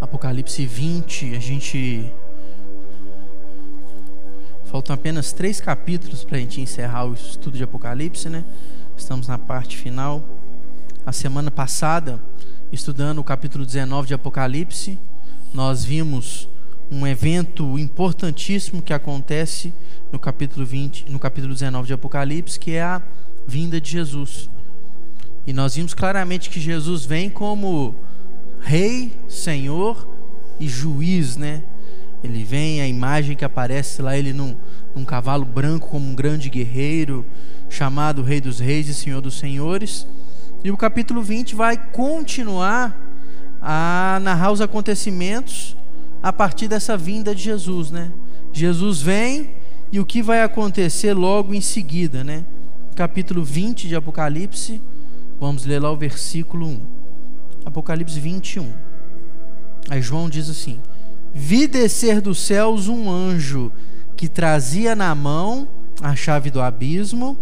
Apocalipse 0.00 0.64
20, 0.64 1.36
a 1.36 1.38
gente. 1.38 2.10
Faltam 4.64 4.94
apenas 4.94 5.32
três 5.32 5.60
capítulos 5.60 6.24
para 6.24 6.38
a 6.38 6.40
gente 6.40 6.60
encerrar 6.60 7.04
o 7.04 7.12
estudo 7.12 7.56
de 7.58 7.62
Apocalipse, 7.62 8.30
né? 8.30 8.44
Estamos 8.96 9.28
na 9.28 9.38
parte 9.38 9.76
final. 9.76 10.24
A 11.04 11.12
semana 11.12 11.50
passada, 11.50 12.18
estudando 12.72 13.18
o 13.18 13.24
capítulo 13.24 13.66
19 13.66 14.08
de 14.08 14.14
Apocalipse, 14.14 14.98
nós 15.52 15.84
vimos 15.84 16.48
um 16.90 17.06
evento 17.06 17.78
importantíssimo 17.78 18.80
que 18.80 18.94
acontece 18.94 19.72
no 20.10 20.18
capítulo 20.18 20.64
20, 20.64 21.10
no 21.10 21.18
capítulo 21.18 21.52
19 21.52 21.86
de 21.86 21.92
Apocalipse, 21.92 22.58
que 22.58 22.72
é 22.72 22.82
a 22.82 23.02
vinda 23.46 23.78
de 23.78 23.90
Jesus. 23.90 24.48
E 25.46 25.52
nós 25.52 25.74
vimos 25.74 25.92
claramente 25.92 26.48
que 26.48 26.60
Jesus 26.60 27.04
vem 27.04 27.28
como 27.28 27.94
rei, 28.60 29.12
senhor 29.28 30.06
e 30.58 30.68
juiz, 30.68 31.36
né? 31.36 31.62
Ele 32.22 32.44
vem, 32.44 32.82
a 32.82 32.86
imagem 32.86 33.34
que 33.34 33.44
aparece 33.44 34.02
lá, 34.02 34.16
ele 34.16 34.32
num, 34.32 34.54
num 34.94 35.04
cavalo 35.04 35.44
branco 35.44 35.88
como 35.88 36.06
um 36.06 36.14
grande 36.14 36.50
guerreiro, 36.50 37.24
chamado 37.68 38.22
Rei 38.22 38.40
dos 38.40 38.60
Reis 38.60 38.88
e 38.88 38.94
Senhor 38.94 39.22
dos 39.22 39.38
Senhores. 39.38 40.06
E 40.62 40.70
o 40.70 40.76
capítulo 40.76 41.22
20 41.22 41.54
vai 41.54 41.78
continuar 41.78 42.98
a 43.62 44.18
narrar 44.22 44.52
os 44.52 44.60
acontecimentos 44.60 45.76
a 46.22 46.32
partir 46.32 46.68
dessa 46.68 46.96
vinda 46.96 47.34
de 47.34 47.42
Jesus, 47.42 47.90
né? 47.90 48.12
Jesus 48.52 49.00
vem 49.00 49.50
e 49.90 49.98
o 49.98 50.04
que 50.04 50.22
vai 50.22 50.42
acontecer 50.42 51.14
logo 51.14 51.54
em 51.54 51.60
seguida, 51.60 52.22
né? 52.22 52.44
Capítulo 52.94 53.42
20 53.42 53.88
de 53.88 53.96
Apocalipse, 53.96 54.80
vamos 55.40 55.64
ler 55.64 55.80
lá 55.80 55.90
o 55.90 55.96
versículo 55.96 56.66
1. 56.66 56.99
Apocalipse 57.64 58.18
21. 58.18 58.72
Aí 59.88 60.00
João 60.00 60.28
diz 60.28 60.48
assim: 60.48 60.80
Vi 61.32 61.66
descer 61.66 62.20
dos 62.20 62.38
céus 62.38 62.88
um 62.88 63.10
anjo 63.10 63.72
que 64.16 64.28
trazia 64.28 64.94
na 64.94 65.14
mão 65.14 65.68
a 66.02 66.14
chave 66.14 66.50
do 66.50 66.60
abismo 66.60 67.38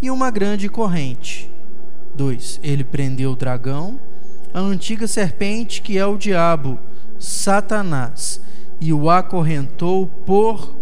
e 0.00 0.10
uma 0.10 0.30
grande 0.30 0.68
corrente. 0.68 1.50
2. 2.14 2.60
Ele 2.62 2.82
prendeu 2.84 3.32
o 3.32 3.36
dragão, 3.36 4.00
a 4.52 4.60
antiga 4.60 5.06
serpente 5.06 5.80
que 5.82 5.98
é 5.98 6.06
o 6.06 6.16
diabo, 6.16 6.78
Satanás, 7.18 8.40
e 8.80 8.92
o 8.92 9.10
acorrentou 9.10 10.06
por 10.26 10.76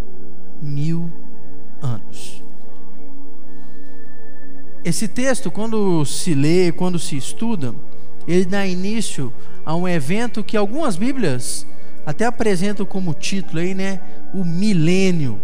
mil 0.61 1.11
anos. 1.83 2.43
Esse 4.85 5.09
texto, 5.09 5.51
quando 5.51 6.05
se 6.05 6.35
lê, 6.35 6.71
quando 6.71 6.99
se 6.99 7.17
estuda, 7.17 7.75
ele 8.27 8.45
dá 8.45 8.67
início 8.67 9.33
a 9.65 9.75
um 9.75 9.87
evento 9.87 10.43
que 10.43 10.57
algumas 10.57 10.97
Bíblias 10.97 11.67
até 12.05 12.25
apresentam 12.25 12.87
como 12.87 13.15
título 13.15 13.61
aí, 13.61 13.75
né? 13.75 14.01
O 14.33 14.45
milênio. 14.45 15.41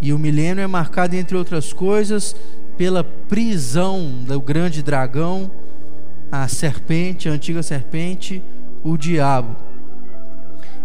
E 0.00 0.12
o 0.12 0.18
milênio 0.18 0.62
é 0.62 0.66
marcado, 0.66 1.14
entre 1.16 1.36
outras 1.36 1.72
coisas, 1.72 2.34
pela 2.76 3.04
prisão 3.04 4.24
do 4.26 4.40
grande 4.40 4.82
dragão, 4.82 5.50
a 6.30 6.46
serpente, 6.48 7.28
a 7.28 7.32
antiga 7.32 7.62
serpente, 7.62 8.42
o 8.82 8.96
diabo. 8.96 9.56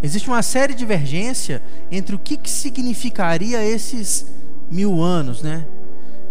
Existe 0.04 0.28
uma 0.28 0.44
séria 0.44 0.76
divergência 0.76 1.62
entre 1.92 2.16
o 2.16 2.20
que, 2.20 2.36
que 2.36 2.50
significaria 2.50 3.64
esses 3.64 4.28
mil 4.70 5.02
anos, 5.02 5.42
né? 5.42 5.66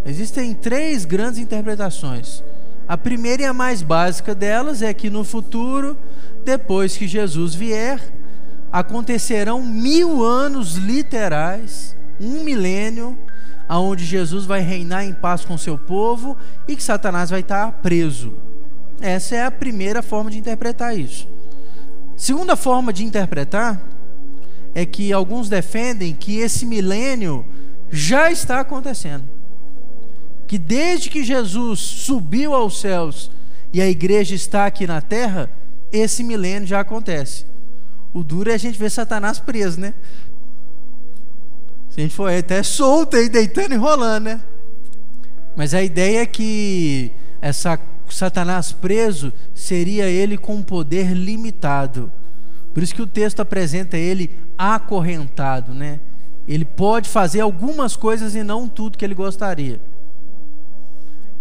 Existem 0.04 0.52
três 0.52 1.04
grandes 1.04 1.38
interpretações. 1.38 2.42
A 2.86 2.98
primeira 2.98 3.42
e 3.42 3.46
a 3.46 3.52
mais 3.52 3.80
básica 3.80 4.34
delas 4.34 4.82
é 4.82 4.92
que 4.92 5.08
no 5.08 5.24
futuro, 5.24 5.96
depois 6.44 6.96
que 6.96 7.08
Jesus 7.08 7.54
vier, 7.54 7.98
acontecerão 8.70 9.62
mil 9.62 10.22
anos 10.22 10.74
literais, 10.74 11.96
um 12.20 12.44
milênio, 12.44 13.18
aonde 13.66 14.04
Jesus 14.04 14.44
vai 14.44 14.60
reinar 14.60 15.04
em 15.04 15.14
paz 15.14 15.46
com 15.46 15.56
seu 15.56 15.78
povo 15.78 16.36
e 16.68 16.76
que 16.76 16.82
Satanás 16.82 17.30
vai 17.30 17.40
estar 17.40 17.72
preso. 17.80 18.34
Essa 19.00 19.36
é 19.36 19.44
a 19.46 19.50
primeira 19.50 20.02
forma 20.02 20.30
de 20.30 20.38
interpretar 20.38 20.96
isso. 20.98 21.26
Segunda 22.16 22.54
forma 22.54 22.92
de 22.92 23.02
interpretar 23.02 23.80
é 24.74 24.84
que 24.84 25.10
alguns 25.10 25.48
defendem 25.48 26.14
que 26.14 26.38
esse 26.38 26.66
milênio 26.66 27.46
já 27.90 28.30
está 28.30 28.60
acontecendo 28.60 29.33
que 30.54 30.58
desde 30.58 31.10
que 31.10 31.24
Jesus 31.24 31.80
subiu 31.80 32.54
aos 32.54 32.80
céus 32.80 33.28
e 33.72 33.82
a 33.82 33.88
igreja 33.88 34.36
está 34.36 34.66
aqui 34.66 34.86
na 34.86 35.00
terra, 35.00 35.50
esse 35.90 36.22
milênio 36.22 36.64
já 36.64 36.78
acontece. 36.78 37.44
O 38.12 38.22
duro 38.22 38.52
é 38.52 38.54
a 38.54 38.56
gente 38.56 38.78
ver 38.78 38.88
Satanás 38.88 39.40
preso, 39.40 39.80
né? 39.80 39.94
Se 41.90 42.00
a 42.00 42.04
gente 42.04 42.14
for 42.14 42.32
até 42.32 42.62
solto 42.62 43.16
aí, 43.16 43.28
deitando 43.28 43.72
e 43.72 43.76
rolando, 43.76 44.26
né? 44.26 44.40
Mas 45.56 45.74
a 45.74 45.82
ideia 45.82 46.20
é 46.20 46.26
que 46.26 47.10
essa 47.40 47.76
Satanás 48.08 48.70
preso 48.70 49.32
seria 49.52 50.06
ele 50.06 50.38
com 50.38 50.62
poder 50.62 51.14
limitado. 51.14 52.12
Por 52.72 52.80
isso 52.80 52.94
que 52.94 53.02
o 53.02 53.08
texto 53.08 53.40
apresenta 53.40 53.96
ele 53.96 54.30
acorrentado, 54.56 55.74
né? 55.74 55.98
Ele 56.46 56.64
pode 56.64 57.08
fazer 57.08 57.40
algumas 57.40 57.96
coisas 57.96 58.36
e 58.36 58.44
não 58.44 58.68
tudo 58.68 58.96
que 58.96 59.04
ele 59.04 59.16
gostaria. 59.16 59.80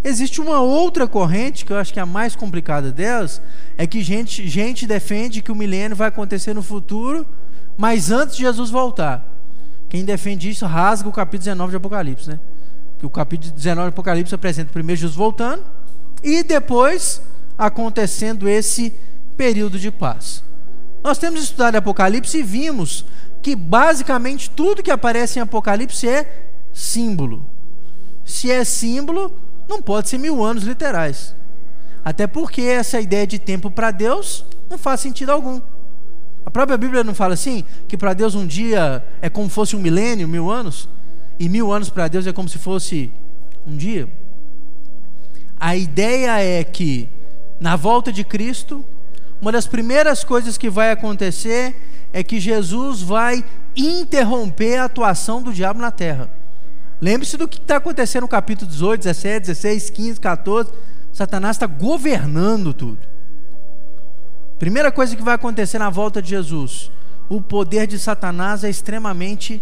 Existe 0.03 0.41
uma 0.41 0.59
outra 0.59 1.08
corrente, 1.08 1.66
que 1.66 1.72
eu 1.72 1.78
acho 1.78 1.94
que 1.94 2.00
é 2.00 2.03
a 2.03 2.06
mais 2.06 2.36
complicada 2.36 2.91
delas, 2.91 3.41
é 3.78 3.88
que 3.88 4.03
gente, 4.03 4.47
gente 4.47 4.86
defende 4.86 5.41
que 5.41 5.52
o 5.52 5.56
milênio 5.56 5.96
vai 5.96 6.09
acontecer 6.09 6.53
no 6.53 6.62
futuro, 6.62 7.25
mas 7.78 8.12
antes 8.12 8.36
de 8.36 8.44
Jesus 8.44 8.69
voltar. 8.69 9.25
Quem 9.88 10.03
defende 10.03 10.50
isso 10.50 10.66
rasga 10.66 11.08
o 11.08 11.12
capítulo 11.12 11.46
19 11.46 11.72
de 11.72 11.78
Apocalipse, 11.78 12.30
né? 12.30 12.40
Que 13.00 13.06
o 13.06 13.09
capítulo 13.09 13.53
19 13.53 13.90
de 13.90 13.94
Apocalipse 13.94 14.36
apresenta 14.36 14.74
primeiro 14.74 15.00
Jesus 15.00 15.16
voltando 15.16 15.63
e 16.22 16.44
depois 16.44 17.22
acontecendo 17.58 18.50
esse 18.50 18.94
período 19.38 19.80
de 19.80 19.92
paz. 19.92 20.44
Nós 21.03 21.18
temos 21.18 21.44
estudado 21.44 21.75
Apocalipse 21.75 22.38
e 22.38 22.44
vimos 22.44 23.06
que 23.42 23.56
basicamente 23.56 24.50
tudo 24.50 24.81
que 24.81 24.92
aparece 24.92 25.38
em 25.38 25.42
Apocalipse 25.42 26.08
é 26.08 26.47
símbolo. 26.74 27.46
Se 28.25 28.50
é 28.50 28.63
símbolo, 28.63 29.31
não 29.74 29.82
pode 29.82 30.10
ser 30.10 30.18
mil 30.18 30.44
anos 30.44 30.64
literais. 30.64 31.36
Até 32.04 32.28
porque 32.28 32.62
essa 32.62 33.00
ideia 33.00 33.26
de 33.26 33.40
tempo 33.40 33.72
para 33.72 33.92
Deus 33.92 34.46
não 34.70 34.78
faz 34.78 35.00
sentido 35.00 35.32
algum. 35.32 35.62
A 36.46 36.52
própria 36.52 36.78
Bíblia 36.78 37.04
não 37.04 37.16
fala 37.16 37.34
assim, 37.34 37.64
que 37.88 37.98
para 37.98 38.14
Deus 38.14 38.36
um 38.36 38.46
dia 38.46 39.04
é 39.22 39.30
como 39.30 39.48
se 39.48 39.56
fosse 39.56 39.76
um 39.76 39.80
milênio, 39.80 40.28
mil 40.28 40.52
anos, 40.52 40.90
e 41.40 41.48
mil 41.48 41.72
anos 41.72 41.90
para 41.90 42.08
Deus 42.08 42.28
é 42.28 42.34
como 42.34 42.50
se 42.50 42.58
fosse 42.58 43.12
um 43.66 43.76
dia. 43.76 44.08
A 45.60 45.76
ideia 45.76 46.40
é 46.42 46.64
que, 46.64 47.10
na 47.60 47.76
volta 47.76 48.12
de 48.12 48.24
Cristo, 48.24 48.84
uma 49.42 49.52
das 49.52 49.66
primeiras 49.66 50.24
coisas 50.24 50.58
que 50.58 50.70
vai 50.70 50.92
acontecer 50.92 51.76
é 52.12 52.22
que 52.22 52.40
Jesus 52.40 53.02
vai 53.02 53.44
interromper 53.76 54.78
a 54.78 54.86
atuação 54.86 55.42
do 55.42 55.54
diabo 55.54 55.80
na 55.80 55.90
terra. 55.90 56.30
Lembre-se 57.03 57.36
do 57.36 57.50
que 57.50 57.58
está 57.58 57.75
acontecendo 57.75 58.22
no 58.22 58.28
capítulo 58.30 58.72
18, 58.72 59.02
17, 59.02 59.47
16, 59.47 59.90
15, 59.90 60.19
14. 60.22 60.72
Satanás 61.12 61.58
está 61.58 61.68
governando 61.68 62.74
tudo. 62.74 63.00
Primeira 64.58 64.90
coisa 64.90 65.13
que 65.13 65.22
vai 65.22 65.36
acontecer 65.36 65.78
na 65.80 65.90
volta 65.90 66.22
de 66.22 66.30
Jesus: 66.30 66.90
o 67.28 67.42
poder 67.42 67.88
de 67.88 68.00
Satanás 68.00 68.63
é 68.63 68.69
extremamente 68.69 69.62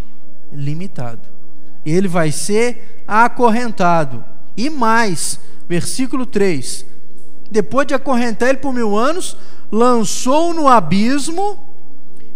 limitado. 0.54 1.22
Ele 1.84 2.08
vai 2.08 2.32
ser 2.32 3.02
acorrentado. 3.08 4.24
E 4.56 4.70
mais, 4.70 5.40
versículo 5.68 6.28
3: 6.28 6.86
depois 7.50 7.88
de 7.88 7.96
acorrentar 7.96 8.50
ele 8.50 8.60
por 8.60 8.72
mil 8.72 8.96
anos, 8.96 9.36
lançou 9.72 10.54
no 10.54 10.68
abismo, 10.68 11.58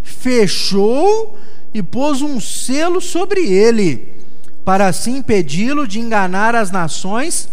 fechou 0.01 1.38
e 1.71 1.83
pôs 1.83 2.24
um 2.24 2.41
selo 2.41 3.00
sobre 3.00 3.41
ele 3.41 4.14
para 4.65 4.88
assim 4.88 5.17
impedi-lo 5.17 5.88
de 5.88 6.00
enganar 6.00 6.56
as 6.56 6.71
nações 6.71 7.47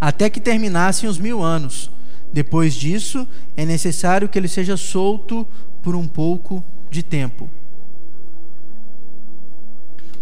até 0.00 0.30
que 0.30 0.40
terminassem 0.40 1.06
os 1.08 1.18
mil 1.18 1.42
anos. 1.42 1.90
Depois 2.32 2.74
disso, 2.74 3.28
é 3.54 3.66
necessário 3.66 4.28
que 4.28 4.38
ele 4.38 4.48
seja 4.48 4.76
solto 4.78 5.46
por 5.82 5.94
um 5.94 6.08
pouco 6.08 6.64
de 6.90 7.02
tempo. 7.02 7.50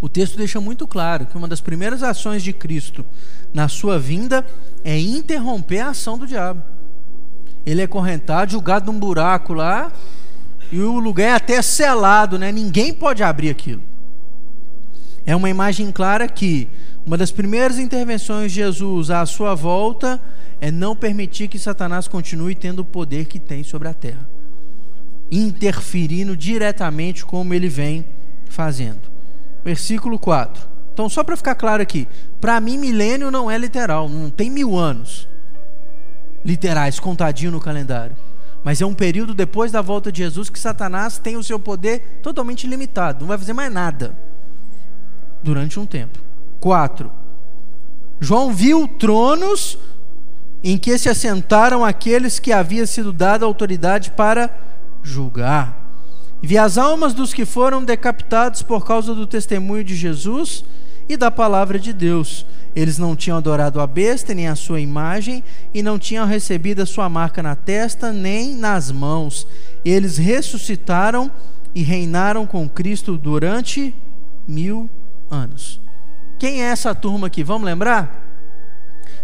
O 0.01 0.09
texto 0.09 0.37
deixa 0.37 0.61
muito 0.61 0.87
claro 0.87 1.27
que 1.27 1.37
uma 1.37 1.49
das 1.49 1.61
primeiras 1.61 2.03
ações 2.03 2.43
de 2.43 2.53
Cristo 2.53 3.05
na 3.53 3.69
sua 3.69 3.99
vinda 3.99 4.45
é 4.85 4.99
interromper 4.99 5.81
a 5.81 5.91
ação 5.91 6.19
do 6.19 6.27
diabo. 6.27 6.63
Ele 7.65 7.83
é 7.83 7.87
correntado, 7.87 8.53
julgado 8.53 8.91
num 8.91 8.99
buraco 8.99 9.53
lá, 9.53 9.93
e 10.71 10.81
o 10.81 10.99
lugar 10.99 11.25
é 11.29 11.33
até 11.35 11.63
selado, 11.63 12.39
né? 12.39 12.51
Ninguém 12.51 12.93
pode 12.93 13.23
abrir 13.23 13.51
aquilo. 13.51 13.88
É 15.29 15.37
uma 15.37 15.51
imagem 15.51 15.93
clara 15.93 16.27
que 16.27 16.67
uma 17.05 17.19
das 17.19 17.31
primeiras 17.31 17.79
intervenções 17.79 18.51
de 18.51 18.61
Jesus 18.61 19.11
à 19.11 19.27
sua 19.27 19.55
volta 19.55 20.19
é 20.59 20.71
não 20.71 20.97
permitir 20.97 21.49
que 21.49 21.59
Satanás 21.59 22.09
continue 22.09 22.55
tendo 22.55 22.79
o 22.79 22.85
poder 22.85 23.27
que 23.27 23.39
tem 23.39 23.63
sobre 23.63 23.89
a 23.89 23.93
terra. 23.93 24.27
interferindo 25.31 26.35
diretamente 26.35 27.27
como 27.27 27.53
ele 27.53 27.69
vem 27.69 28.07
fazendo. 28.49 29.03
Versículo 29.63 30.19
4. 30.19 30.67
Então, 30.95 31.11
só 31.11 31.23
para 31.23 31.37
ficar 31.37 31.57
claro 31.57 31.83
aqui, 31.83 32.09
para 32.41 32.59
mim, 32.59 32.79
milênio 32.79 33.31
não 33.31 33.51
é 33.51 33.59
literal, 33.59 34.09
não 34.09 34.31
tem 34.31 34.49
mil 34.49 34.79
anos 34.79 35.29
literais 36.43 36.99
contadinho 36.99 37.53
no 37.53 37.61
calendário. 37.61 38.17
Mas 38.65 38.81
é 38.81 38.87
um 38.87 38.95
período 38.95 39.35
depois 39.35 39.71
da 39.71 39.83
volta 39.83 40.11
de 40.11 40.23
Jesus 40.23 40.49
que 40.49 40.59
Satanás 40.59 41.19
tem 41.19 41.37
o 41.37 41.45
seu 41.45 41.61
poder 41.61 42.21
totalmente 42.23 42.67
limitado, 42.67 43.21
não 43.21 43.29
vai 43.29 43.37
fazer 43.37 43.53
mais 43.53 43.71
nada 43.71 44.28
durante 45.43 45.79
um 45.79 45.87
tempo. 45.87 46.19
4. 46.61 47.11
João 48.21 48.53
viu 48.53 48.89
tronos 48.89 49.79
em 50.63 50.77
que 50.77 50.99
se 50.99 51.09
assentaram 51.09 51.85
aqueles 51.85 52.39
que 52.39 52.53
havia 52.53 52.87
sido 52.87 53.13
dada 53.13 53.47
autoridade 53.47 54.11
para 54.11 54.51
julgar. 55.03 55.77
Vi 56.43 56.59
as 56.59 56.79
almas 56.79 57.15
dos 57.15 57.33
que 57.33 57.45
foram 57.45 57.85
decapitados 57.85 58.63
por 58.63 58.85
causa 58.85 59.15
do 59.15 59.27
testemunho 59.27 59.85
de 59.85 59.95
Jesus 59.95 60.65
e 61.09 61.17
da 61.17 61.31
palavra 61.31 61.79
de 61.79 61.93
Deus. 61.93 62.45
Eles 62.77 62.99
não 62.99 63.17
tinham 63.17 63.39
adorado 63.39 63.81
a 63.81 63.87
besta 63.87 64.35
nem 64.35 64.47
a 64.47 64.55
sua 64.55 64.81
imagem 64.81 65.43
e 65.73 65.83
não 65.83 65.99
tinham 65.99 66.27
recebido 66.27 66.83
a 66.83 66.87
sua 66.87 67.09
marca 67.09 67.43
na 67.43 67.57
testa 67.57 68.13
nem 68.13 68.55
nas 68.55 68.93
mãos. 68.93 69.47
Eles 69.85 70.17
ressuscitaram 70.17 71.31
e 71.75 71.83
reinaram 71.83 72.47
com 72.47 72.69
Cristo 72.69 73.17
durante 73.17 73.95
mil 74.47 74.89
anos. 75.31 75.81
Quem 76.39 76.63
é 76.63 76.67
essa 76.67 76.95
turma 76.95 77.27
aqui? 77.27 77.43
Vamos 77.43 77.67
lembrar? 77.67 78.27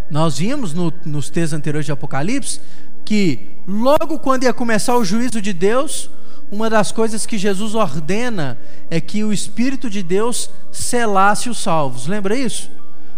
Nós 0.09 0.37
vimos 0.37 0.73
no, 0.73 0.93
nos 1.05 1.29
textos 1.29 1.53
anteriores 1.53 1.85
de 1.85 1.91
Apocalipse 1.91 2.59
que 3.03 3.51
logo 3.67 4.19
quando 4.19 4.43
ia 4.43 4.53
começar 4.53 4.95
o 4.95 5.05
juízo 5.05 5.41
de 5.41 5.53
Deus, 5.53 6.09
uma 6.51 6.69
das 6.69 6.91
coisas 6.91 7.25
que 7.25 7.37
Jesus 7.37 7.75
ordena 7.75 8.57
é 8.89 8.99
que 8.99 9.23
o 9.23 9.31
Espírito 9.31 9.89
de 9.89 10.01
Deus 10.01 10.49
selasse 10.71 11.49
os 11.49 11.61
salvos. 11.61 12.07
Lembra 12.07 12.35
isso? 12.35 12.69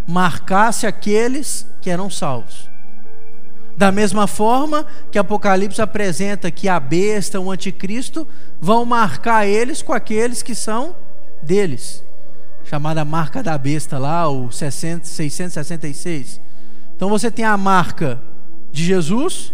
Marcasse 0.05 0.85
aqueles 0.85 1.65
que 1.81 1.89
eram 1.89 2.09
salvos. 2.09 2.69
Da 3.75 3.91
mesma 3.91 4.27
forma 4.27 4.85
que 5.11 5.19
Apocalipse 5.19 5.81
apresenta 5.81 6.49
que 6.49 6.67
a 6.67 6.79
besta, 6.79 7.39
o 7.39 7.51
anticristo, 7.51 8.27
vão 8.59 8.85
marcar 8.85 9.45
eles 9.45 9.81
com 9.81 9.93
aqueles 9.93 10.41
que 10.41 10.55
são 10.55 10.95
deles. 11.43 12.03
Chamada 12.69 13.05
marca 13.05 13.41
da 13.41 13.57
besta 13.57 13.97
lá, 13.97 14.27
o 14.27 14.51
666. 14.51 16.41
Então 16.93 17.07
você 17.07 17.31
tem 17.31 17.45
a 17.45 17.55
marca 17.55 18.19
de 18.73 18.83
Jesus 18.83 19.53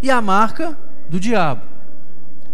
e 0.00 0.10
a 0.10 0.18
marca 0.22 0.74
do 1.06 1.20
diabo. 1.20 1.60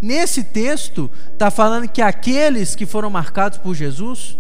Nesse 0.03 0.43
texto, 0.43 1.09
está 1.33 1.49
falando 1.49 1.87
que 1.87 2.03
aqueles 2.03 2.75
que 2.75 2.87
foram 2.87 3.09
marcados 3.09 3.59
por 3.59 3.73
Jesus, 3.73 4.37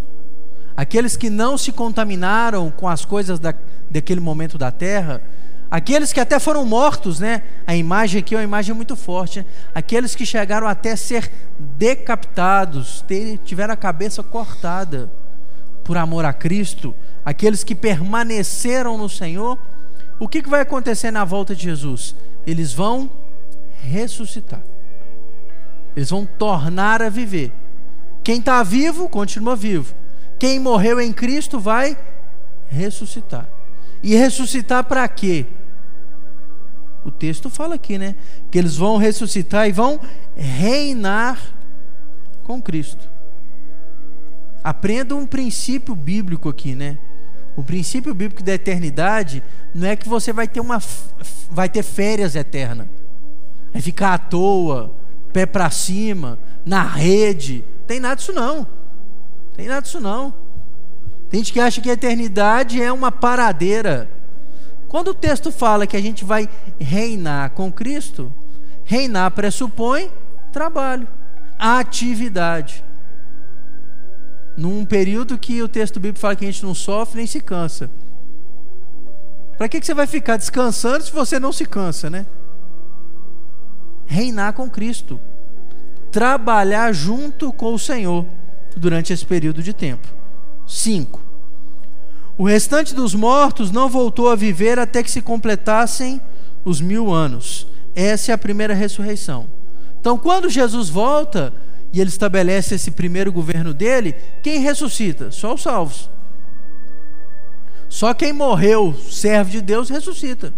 aqueles 0.77 1.17
que 1.17 1.31
não 1.31 1.57
se 1.57 1.71
contaminaram 1.71 2.69
com 2.73 2.89
as 2.89 3.05
coisas 3.05 3.39
da, 3.39 3.55
daquele 3.89 4.19
momento 4.21 4.59
da 4.59 4.73
terra, 4.73 5.23
aqueles 5.71 6.13
que 6.13 6.19
até 6.19 6.41
foram 6.41 6.65
mortos, 6.65 7.21
né? 7.21 7.45
A 7.65 7.77
imagem 7.77 8.19
aqui 8.19 8.35
é 8.35 8.39
uma 8.39 8.43
imagem 8.45 8.75
muito 8.75 8.97
forte. 8.97 9.39
Né? 9.39 9.47
Aqueles 9.73 10.17
que 10.17 10.27
chegaram 10.27 10.67
até 10.67 10.97
ser 10.97 11.31
decapitados, 11.61 13.05
ter, 13.07 13.39
tiveram 13.45 13.73
a 13.73 13.77
cabeça 13.77 14.21
cortada 14.21 15.20
por 15.91 15.97
amor 15.97 16.25
a 16.25 16.33
Cristo, 16.33 16.95
aqueles 17.25 17.65
que 17.65 17.75
permaneceram 17.75 18.97
no 18.97 19.09
Senhor, 19.09 19.59
o 20.21 20.29
que, 20.29 20.41
vai 20.41 20.61
acontecer 20.61 21.11
na 21.11 21.25
volta 21.25 21.53
de 21.53 21.65
Jesus? 21.65 22.15
Eles 22.47 22.73
vão 22.73 23.11
ressuscitar. 23.83 24.63
Eles 25.97 26.11
vão 26.11 26.25
tornar 26.25 27.03
a 27.03 27.09
viver. 27.09 27.53
Quem 28.23 28.39
está 28.39 28.63
vivo, 28.63 29.09
continua 29.09 29.57
vivo. 29.57 29.93
Quem 30.39 30.61
morreu 30.61 31.01
em 31.01 31.13
Cristo 31.13 31.59
vai 31.59 31.99
ressuscitar. 32.69 33.49
E 34.01 34.15
ressuscitar 34.15 34.85
para 34.85 35.09
quê? 35.09 35.45
O 37.05 37.11
texto 37.11 37.51
fala 37.51 37.75
aqui, 37.75 37.99
né? 37.99 38.15
Que 38.49 38.59
eles 38.59 38.77
vão 38.77 38.97
ressuscitar 38.97 39.69
e 39.69 39.73
vão 39.73 39.99
reinar 40.37 41.37
com 42.45 42.63
Cristo. 42.63 43.11
Aprenda 44.63 45.15
um 45.15 45.27
princípio 45.27 45.95
bíblico 45.95 46.49
aqui, 46.49 46.75
né? 46.75 46.99
O 47.57 47.63
princípio 47.63 48.15
bíblico 48.15 48.43
da 48.43 48.55
eternidade 48.55 49.43
não 49.75 49.89
é 49.89 49.97
que 49.97 50.09
você 50.09 50.33
vai 50.33 50.47
ter 50.47 50.61
uma 50.61 50.81
vai 51.51 51.69
ter 51.69 51.83
férias 51.83 52.37
eternas. 52.37 52.87
Vai 53.73 53.83
ficar 53.83 54.15
à 54.15 54.19
toa, 54.19 54.95
pé 55.33 55.47
para 55.47 55.71
cima, 55.71 56.39
na 56.65 56.83
rede. 56.83 57.65
Tem 57.87 58.01
nada 58.01 58.17
disso 58.17 58.33
não. 58.33 58.67
Tem 59.55 59.67
nada 59.67 59.83
disso 59.83 60.01
não. 60.01 60.33
Tem 61.29 61.41
gente 61.41 61.53
que 61.53 61.61
acha 61.61 61.81
que 61.81 61.91
a 61.91 61.95
eternidade 61.95 62.83
é 62.83 62.93
uma 62.93 63.13
paradeira. 63.13 64.11
Quando 64.89 65.09
o 65.09 65.15
texto 65.15 65.53
fala 65.53 65.87
que 65.87 65.97
a 65.97 66.03
gente 66.03 66.25
vai 66.25 66.49
reinar 66.79 67.51
com 67.51 67.71
Cristo, 67.71 68.33
reinar 68.85 69.31
pressupõe 69.31 70.11
trabalho, 70.53 71.07
atividade. 71.57 72.85
Num 74.57 74.85
período 74.85 75.39
que 75.39 75.63
o 75.63 75.69
texto 75.69 76.01
bíblico 76.01 76.19
fala 76.19 76.37
que 76.37 76.45
a 76.45 76.51
gente 76.51 76.65
não 76.65 76.75
sofre 76.75 77.19
nem 77.19 77.27
se 77.27 77.41
cansa. 77.41 77.91
Para 79.57 79.69
que, 79.69 79.81
que 79.81 79.87
você 79.87 79.95
vai 79.95 80.07
ficar 80.07 80.37
descansando 80.37 81.05
se 81.05 81.13
você 81.13 81.39
não 81.39 81.53
se 81.53 81.67
cansa, 81.67 82.09
né? 82.09 82.27
reinar 84.11 84.55
com 84.55 84.69
Cristo, 84.69 85.21
trabalhar 86.11 86.93
junto 86.93 87.53
com 87.53 87.73
o 87.73 87.79
Senhor 87.79 88.27
durante 88.77 89.13
esse 89.13 89.25
período 89.25 89.63
de 89.63 89.73
tempo. 89.73 90.09
5. 90.67 91.21
O 92.37 92.45
restante 92.45 92.93
dos 92.93 93.15
mortos 93.15 93.71
não 93.71 93.89
voltou 93.89 94.29
a 94.29 94.35
viver 94.35 94.81
até 94.81 95.01
que 95.05 95.11
se 95.11 95.23
completassem 95.23 96.21
os 96.65 96.81
mil 96.81 97.13
anos. 97.13 97.69
Essa 97.95 98.33
é 98.33 98.35
a 98.35 98.39
primeira 98.39 98.75
ressurreição. 98.75 99.47
Então, 100.01 100.19
quando 100.19 100.51
Jesus 100.51 100.89
volta 100.89 101.53
e 101.93 102.01
ele 102.01 102.09
estabelece 102.09 102.75
esse 102.75 102.91
primeiro 102.91 103.33
governo 103.33 103.75
dele, 103.75 104.15
quem 104.43 104.61
ressuscita? 104.61 105.31
Só 105.31 105.55
os 105.55 105.63
salvos. 105.63 106.09
Só 107.89 108.15
quem 108.15 108.33
morreu, 108.33 108.95
servo 108.95 109.51
de 109.51 109.61
Deus, 109.61 109.91
ressuscita. 109.91 110.55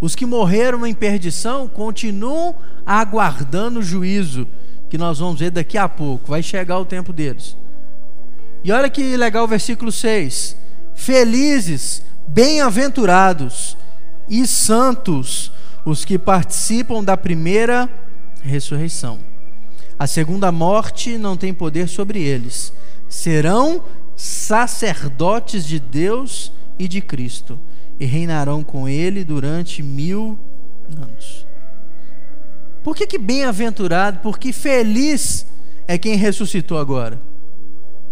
Os 0.00 0.16
que 0.16 0.24
morreram 0.24 0.86
em 0.86 0.94
perdição 0.94 1.68
continuam 1.68 2.56
aguardando 2.84 3.80
o 3.80 3.82
juízo, 3.82 4.48
que 4.88 4.98
nós 4.98 5.18
vamos 5.18 5.38
ver 5.38 5.50
daqui 5.50 5.76
a 5.76 5.88
pouco, 5.88 6.30
vai 6.30 6.42
chegar 6.42 6.78
o 6.78 6.84
tempo 6.84 7.12
deles. 7.12 7.56
E 8.64 8.72
olha 8.72 8.88
que 8.88 9.16
legal 9.16 9.44
o 9.44 9.48
versículo 9.48 9.92
6: 9.92 10.56
Felizes, 10.94 12.02
bem-aventurados 12.26 13.76
e 14.28 14.46
santos 14.46 15.52
os 15.84 16.04
que 16.04 16.18
participam 16.18 17.04
da 17.04 17.16
primeira 17.16 17.88
ressurreição. 18.42 19.31
A 20.02 20.06
segunda 20.08 20.50
morte 20.50 21.16
não 21.16 21.36
tem 21.36 21.54
poder 21.54 21.86
sobre 21.86 22.20
eles. 22.20 22.72
Serão 23.08 23.84
sacerdotes 24.16 25.64
de 25.64 25.78
Deus 25.78 26.50
e 26.76 26.88
de 26.88 27.00
Cristo 27.00 27.56
e 28.00 28.04
reinarão 28.04 28.64
com 28.64 28.88
ele 28.88 29.22
durante 29.22 29.80
mil 29.80 30.36
anos. 31.00 31.46
Por 32.82 32.96
que, 32.96 33.06
que 33.06 33.16
bem-aventurado? 33.16 34.18
Porque 34.24 34.52
feliz 34.52 35.46
é 35.86 35.96
quem 35.96 36.16
ressuscitou 36.16 36.78
agora. 36.78 37.22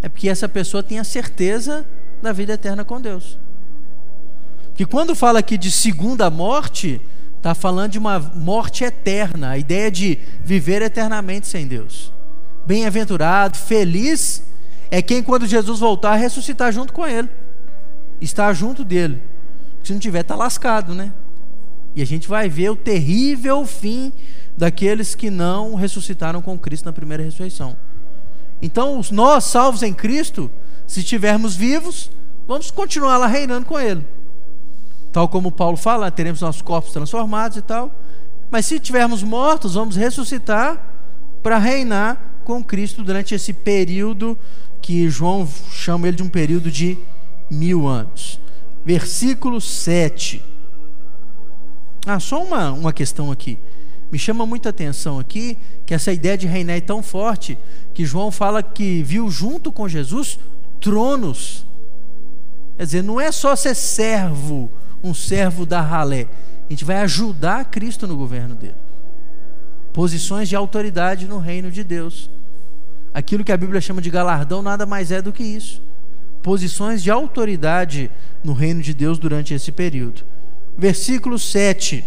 É 0.01 0.09
porque 0.09 0.29
essa 0.29 0.49
pessoa 0.49 0.85
tem 0.85 1.01
a 1.01 1.05
certeza 1.05 1.85
da 2.23 2.31
vida 2.31 2.53
eterna 2.53 2.85
com 2.85 3.01
Deus. 3.01 3.37
Que 4.77 4.87
quando 4.87 5.17
fala 5.17 5.41
aqui 5.41 5.59
de 5.59 5.73
segunda 5.73 6.31
morte, 6.31 7.01
está 7.41 7.55
falando 7.55 7.93
de 7.93 7.99
uma 7.99 8.19
morte 8.19 8.85
eterna, 8.85 9.51
a 9.51 9.59
ideia 9.59 9.91
de 9.91 10.19
viver 10.45 10.83
eternamente 10.83 11.47
sem 11.47 11.67
Deus. 11.67 12.13
Bem-aventurado, 12.67 13.57
feliz 13.57 14.45
é 14.91 15.01
quem, 15.01 15.23
quando 15.23 15.47
Jesus 15.47 15.81
voltar, 15.81 16.17
ressuscitar 16.17 16.71
junto 16.71 16.93
com 16.93 17.07
Ele, 17.07 17.31
estar 18.21 18.53
junto 18.53 18.85
dele. 18.85 19.23
Se 19.83 19.95
não 19.95 19.99
tiver, 19.99 20.21
está 20.21 20.37
lascado, 20.37 20.95
né? 20.95 21.15
E 21.97 22.03
a 22.03 22.05
gente 22.05 22.29
vai 22.29 22.47
ver 22.47 22.71
o 22.71 22.77
terrível 22.77 23.65
fim 23.65 24.13
daqueles 24.55 25.15
que 25.15 25.31
não 25.31 25.75
ressuscitaram 25.75 26.43
com 26.43 26.59
Cristo 26.59 26.85
na 26.85 26.93
primeira 26.93 27.23
ressurreição. 27.23 27.75
Então, 28.61 29.01
nós, 29.11 29.45
salvos 29.45 29.83
em 29.83 29.95
Cristo, 29.95 30.51
se 30.87 31.01
estivermos 31.01 31.57
vivos, 31.57 32.11
vamos 32.47 32.71
continuar 32.71 33.17
lá 33.17 33.27
reinando 33.27 33.65
com 33.65 33.81
Ele. 33.81 34.05
Tal 35.13 35.29
como 35.29 35.51
Paulo 35.51 35.77
fala, 35.77 36.11
teremos 36.11 36.41
nossos 36.41 36.63
corpos 36.63 36.93
transformados 36.93 37.57
e 37.57 37.63
tal. 37.63 37.91
Mas 38.51 38.67
se 38.67 38.77
estivermos 38.77 39.23
mortos, 39.23 39.75
vamos 39.75 39.97
ressuscitar 39.97 40.81
para 41.43 41.59
reinar 41.59 42.21
com 42.45 42.63
Cristo 42.63 43.03
durante 43.03 43.35
esse 43.35 43.53
período 43.53 44.37
que 44.81 45.09
João 45.09 45.49
chama 45.71 46.09
ele 46.09 46.17
de 46.17 46.23
um 46.23 46.29
período 46.29 46.71
de 46.71 46.99
mil 47.51 47.87
anos 47.87 48.41
versículo 48.85 49.61
7. 49.61 50.43
Ah, 52.07 52.19
só 52.19 52.43
uma, 52.43 52.73
uma 52.73 52.93
questão 52.93 53.31
aqui. 53.31 53.59
Me 54.11 54.19
chama 54.19 54.45
muita 54.45 54.71
atenção 54.71 55.19
aqui 55.19 55.57
que 55.87 55.95
essa 55.95 56.13
ideia 56.13 56.37
de 56.37 56.47
reinar 56.47 56.77
é 56.77 56.81
tão 56.81 57.03
forte 57.03 57.57
que 57.95 58.05
João 58.05 58.31
fala 58.31 58.63
que 58.63 59.03
viu 59.03 59.31
junto 59.31 59.71
com 59.71 59.89
Jesus 59.89 60.39
tronos. 60.81 61.67
Quer 62.77 62.85
dizer, 62.85 63.03
não 63.03 63.21
é 63.21 63.31
só 63.31 63.55
ser 63.55 63.75
servo, 63.75 64.71
um 65.03 65.15
servo 65.15 65.65
da 65.65 65.81
ralé. 65.81 66.27
A 66.69 66.73
gente 66.73 66.85
vai 66.85 66.97
ajudar 66.99 67.65
Cristo 67.65 68.07
no 68.07 68.17
governo 68.17 68.55
dele. 68.55 68.75
Posições 69.93 70.49
de 70.49 70.55
autoridade 70.55 71.27
no 71.27 71.39
reino 71.39 71.71
de 71.71 71.83
Deus. 71.83 72.31
Aquilo 73.13 73.43
que 73.43 73.53
a 73.53 73.57
Bíblia 73.57 73.81
chama 73.81 74.01
de 74.01 74.09
galardão 74.11 74.63
nada 74.63 74.87
mais 74.87 75.11
é 75.11 75.21
do 75.21 75.33
que 75.33 75.43
isso. 75.43 75.83
Posições 76.43 77.03
de 77.03 77.11
autoridade 77.11 78.11
no 78.43 78.53
reino 78.53 78.81
de 78.81 78.95
Deus 78.95 79.19
durante 79.19 79.53
esse 79.53 79.73
período. 79.73 80.23
Versículo 80.79 81.39
7. 81.39 82.05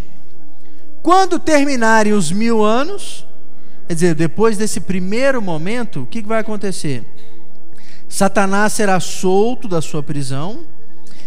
Quando 1.02 1.38
terminarem 1.38 2.14
os 2.14 2.32
mil 2.32 2.64
anos, 2.64 3.28
quer 3.88 3.94
dizer, 3.94 4.16
depois 4.16 4.58
desse 4.58 4.80
primeiro 4.80 5.42
momento, 5.42 6.04
o 6.04 6.06
que 6.06 6.22
vai 6.22 6.40
acontecer? 6.40 7.04
Satanás 8.08 8.74
será 8.74 9.00
solto 9.00 9.68
da 9.68 9.82
sua 9.82 10.02
prisão 10.02 10.66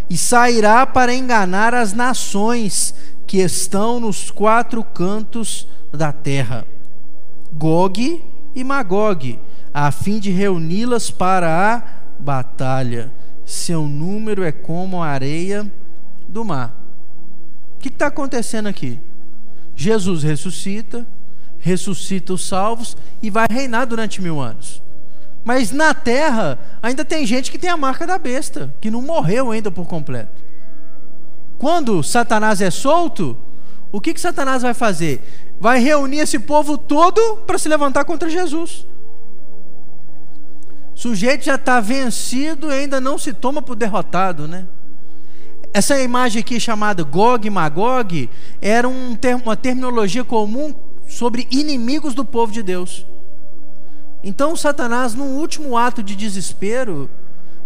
e 0.08 0.16
sairá 0.16 0.86
para 0.86 1.14
enganar 1.14 1.74
as 1.74 1.92
nações 1.92 2.94
que 3.26 3.38
estão 3.38 3.98
nos 3.98 4.30
quatro 4.30 4.82
cantos 4.84 5.66
da 5.92 6.12
terra, 6.12 6.64
Gog 7.52 8.24
e 8.54 8.64
Magog, 8.64 9.38
a 9.74 9.90
fim 9.90 10.18
de 10.18 10.30
reuni-las 10.30 11.10
para 11.10 11.74
a 11.74 11.82
batalha. 12.18 13.12
Seu 13.44 13.88
número 13.88 14.42
é 14.42 14.52
como 14.52 15.02
a 15.02 15.08
areia 15.08 15.70
do 16.28 16.44
mar. 16.44 16.74
O 17.76 17.78
que 17.78 17.88
está 17.88 18.06
acontecendo 18.06 18.68
aqui? 18.68 18.98
Jesus 19.74 20.22
ressuscita, 20.22 21.06
ressuscita 21.58 22.32
os 22.32 22.46
salvos 22.46 22.96
e 23.20 23.28
vai 23.28 23.46
reinar 23.50 23.86
durante 23.86 24.22
mil 24.22 24.40
anos. 24.40 24.82
Mas 25.46 25.70
na 25.70 25.94
terra 25.94 26.58
ainda 26.82 27.04
tem 27.04 27.24
gente 27.24 27.52
que 27.52 27.58
tem 27.58 27.70
a 27.70 27.76
marca 27.76 28.04
da 28.04 28.18
besta, 28.18 28.74
que 28.80 28.90
não 28.90 29.00
morreu 29.00 29.52
ainda 29.52 29.70
por 29.70 29.86
completo. 29.86 30.42
Quando 31.56 32.02
Satanás 32.02 32.60
é 32.60 32.68
solto, 32.68 33.38
o 33.92 34.00
que, 34.00 34.12
que 34.12 34.20
Satanás 34.20 34.62
vai 34.62 34.74
fazer? 34.74 35.22
Vai 35.60 35.78
reunir 35.78 36.18
esse 36.18 36.40
povo 36.40 36.76
todo 36.76 37.36
para 37.46 37.58
se 37.58 37.68
levantar 37.68 38.04
contra 38.04 38.28
Jesus. 38.28 38.88
O 40.96 40.98
sujeito 40.98 41.44
já 41.44 41.54
está 41.54 41.78
vencido 41.78 42.68
e 42.72 42.80
ainda 42.80 43.00
não 43.00 43.16
se 43.16 43.32
toma 43.32 43.62
por 43.62 43.76
derrotado, 43.76 44.48
né? 44.48 44.66
Essa 45.72 45.96
imagem 46.02 46.40
aqui 46.40 46.58
chamada 46.58 47.04
Gog 47.04 47.46
e 47.46 47.50
Magog 47.50 48.28
era 48.60 48.88
um 48.88 49.14
termo, 49.14 49.44
uma 49.44 49.56
terminologia 49.56 50.24
comum 50.24 50.74
sobre 51.06 51.46
inimigos 51.52 52.14
do 52.14 52.24
povo 52.24 52.50
de 52.50 52.64
Deus. 52.64 53.06
Então 54.26 54.56
Satanás, 54.56 55.14
no 55.14 55.22
último 55.22 55.78
ato 55.78 56.02
de 56.02 56.16
desespero, 56.16 57.08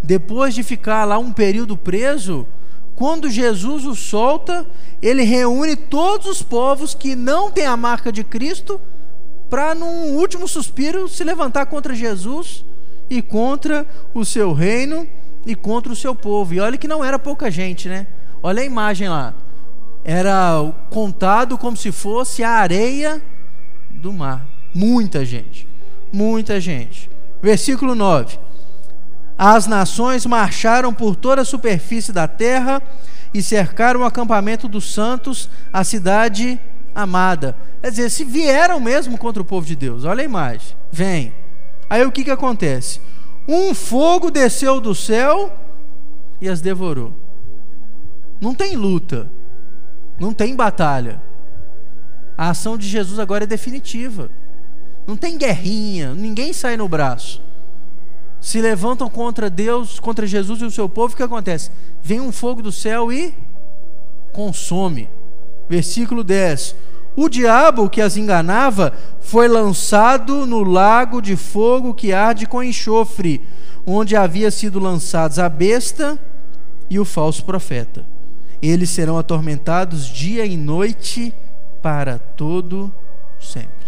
depois 0.03 0.55
de 0.55 0.63
ficar 0.63 1.07
lá 1.07 1.17
um 1.17 1.33
período 1.33 1.75
preso, 1.75 2.47
quando 2.95 3.31
Jesus 3.31 3.87
o 3.87 3.95
solta, 3.95 4.67
ele 5.01 5.23
reúne 5.23 5.75
todos 5.75 6.27
os 6.27 6.43
povos 6.43 6.93
que 6.93 7.17
não 7.17 7.51
têm 7.51 7.65
a 7.65 7.79
marca 7.79 8.13
de 8.13 8.23
Cristo 8.23 8.79
para, 9.49 9.75
num 9.75 10.19
último 10.19 10.47
suspiro, 10.47 11.09
se 11.09 11.25
levantar 11.25 11.65
contra 11.65 11.95
Jesus 11.95 12.63
e 13.09 13.23
contra 13.23 13.87
o 14.13 14.23
seu 14.23 14.53
reino 14.53 15.09
e 15.47 15.55
contra 15.55 15.91
o 15.91 15.97
seu 15.97 16.15
povo. 16.15 16.53
E 16.53 16.61
olha 16.61 16.77
que 16.77 16.87
não 16.87 17.03
era 17.03 17.19
pouca 17.19 17.51
gente, 17.51 17.89
né? 17.89 18.07
Olha 18.43 18.61
a 18.61 18.67
imagem 18.67 19.09
lá. 19.09 19.33
Era 20.05 20.71
contado 20.91 21.57
como 21.57 21.75
se 21.75 21.91
fosse 21.91 22.45
a 22.45 22.51
areia 22.51 23.23
do 23.89 24.13
mar. 24.13 24.47
Muita 24.75 25.25
gente. 25.25 25.70
Muita 26.13 26.61
gente. 26.61 27.11
Versículo 27.43 27.95
9. 27.95 28.39
As 29.39 29.67
nações 29.67 30.27
marcharam 30.27 30.93
por 30.93 31.17
toda 31.17 31.43
a 31.43 31.47
superfície 31.47 32.13
da 32.13 32.29
terra 32.29 32.83
e 33.33 33.43
cercaram 33.43 34.01
o 34.01 34.05
acampamento 34.05 34.69
dos 34.69 34.93
santos, 34.93 35.49
a 35.73 35.83
cidade 35.83 36.61
amada. 36.95 37.57
Quer 37.81 37.91
dizer, 37.91 38.11
se 38.11 38.25
vieram 38.25 38.79
mesmo 38.81 39.17
contra 39.17 39.41
o 39.41 39.45
povo 39.45 39.67
de 39.67 39.75
Deus. 39.77 40.05
Olha 40.05 40.23
a 40.23 40.25
imagem. 40.25 40.77
Vem. 40.93 41.33
Aí 41.89 42.05
o 42.05 42.13
que, 42.13 42.25
que 42.25 42.31
acontece? 42.31 43.01
Um 43.49 43.75
fogo 43.75 44.31
desceu 44.31 44.81
do 44.81 44.95
céu 44.95 45.53
e 46.41 46.49
as 46.49 46.61
devorou. 46.61 47.15
Não 48.41 48.55
tem 48.55 48.77
luta, 48.77 49.31
não 50.19 50.33
tem 50.33 50.55
batalha. 50.55 51.21
A 52.37 52.51
ação 52.51 52.79
de 52.79 52.89
Jesus 52.89 53.19
agora 53.19 53.45
é 53.45 53.47
definitiva. 53.47 54.31
Não 55.11 55.17
tem 55.17 55.37
guerrinha, 55.37 56.15
ninguém 56.15 56.53
sai 56.53 56.77
no 56.77 56.89
braço. 56.89 57.43
Se 58.41 58.61
levantam 58.61 59.11
contra 59.11 59.51
Deus, 59.51 59.99
contra 59.99 60.25
Jesus 60.25 60.61
e 60.61 60.65
o 60.65 60.71
seu 60.71 60.89
povo, 60.89 61.15
o 61.15 61.17
que 61.17 61.23
acontece? 61.25 61.73
Vem 62.01 62.21
um 62.21 62.31
fogo 62.31 62.63
do 62.63 62.71
céu 62.71 63.13
e 63.13 63.35
consome. 64.33 65.11
Versículo 65.69 66.23
10: 66.23 66.77
o 67.17 67.29
diabo 67.29 67.91
que 67.91 68.01
as 68.01 68.17
enganava 68.17 68.93
foi 69.21 69.49
lançado 69.49 70.47
no 70.47 70.63
lago 70.63 71.21
de 71.21 71.35
fogo 71.35 71.93
que 71.93 72.13
arde 72.13 72.47
com 72.47 72.63
enxofre, 72.63 73.45
onde 73.85 74.15
havia 74.15 74.49
sido 74.49 74.79
lançados 74.79 75.41
a 75.41 75.49
besta 75.49 76.17
e 76.89 77.01
o 77.01 77.05
falso 77.05 77.45
profeta. 77.45 78.07
Eles 78.63 78.91
serão 78.91 79.19
atormentados 79.19 80.07
dia 80.07 80.47
e 80.47 80.57
noite 80.57 81.35
para 81.83 82.17
todo 82.17 82.95
sempre. 83.41 83.80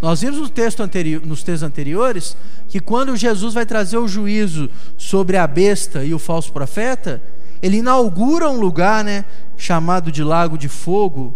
Nós 0.00 0.20
vimos 0.20 0.38
no 0.38 0.48
texto 0.48 0.80
anterior, 0.82 1.24
nos 1.24 1.42
textos 1.42 1.62
anteriores 1.62 2.36
que 2.68 2.78
quando 2.78 3.16
Jesus 3.16 3.54
vai 3.54 3.66
trazer 3.66 3.98
o 3.98 4.06
juízo 4.06 4.70
sobre 4.96 5.36
a 5.36 5.46
besta 5.46 6.04
e 6.04 6.14
o 6.14 6.18
falso 6.18 6.52
profeta, 6.52 7.20
ele 7.60 7.78
inaugura 7.78 8.48
um 8.48 8.60
lugar, 8.60 9.04
né, 9.04 9.24
chamado 9.56 10.12
de 10.12 10.22
lago 10.22 10.56
de 10.56 10.68
fogo, 10.68 11.34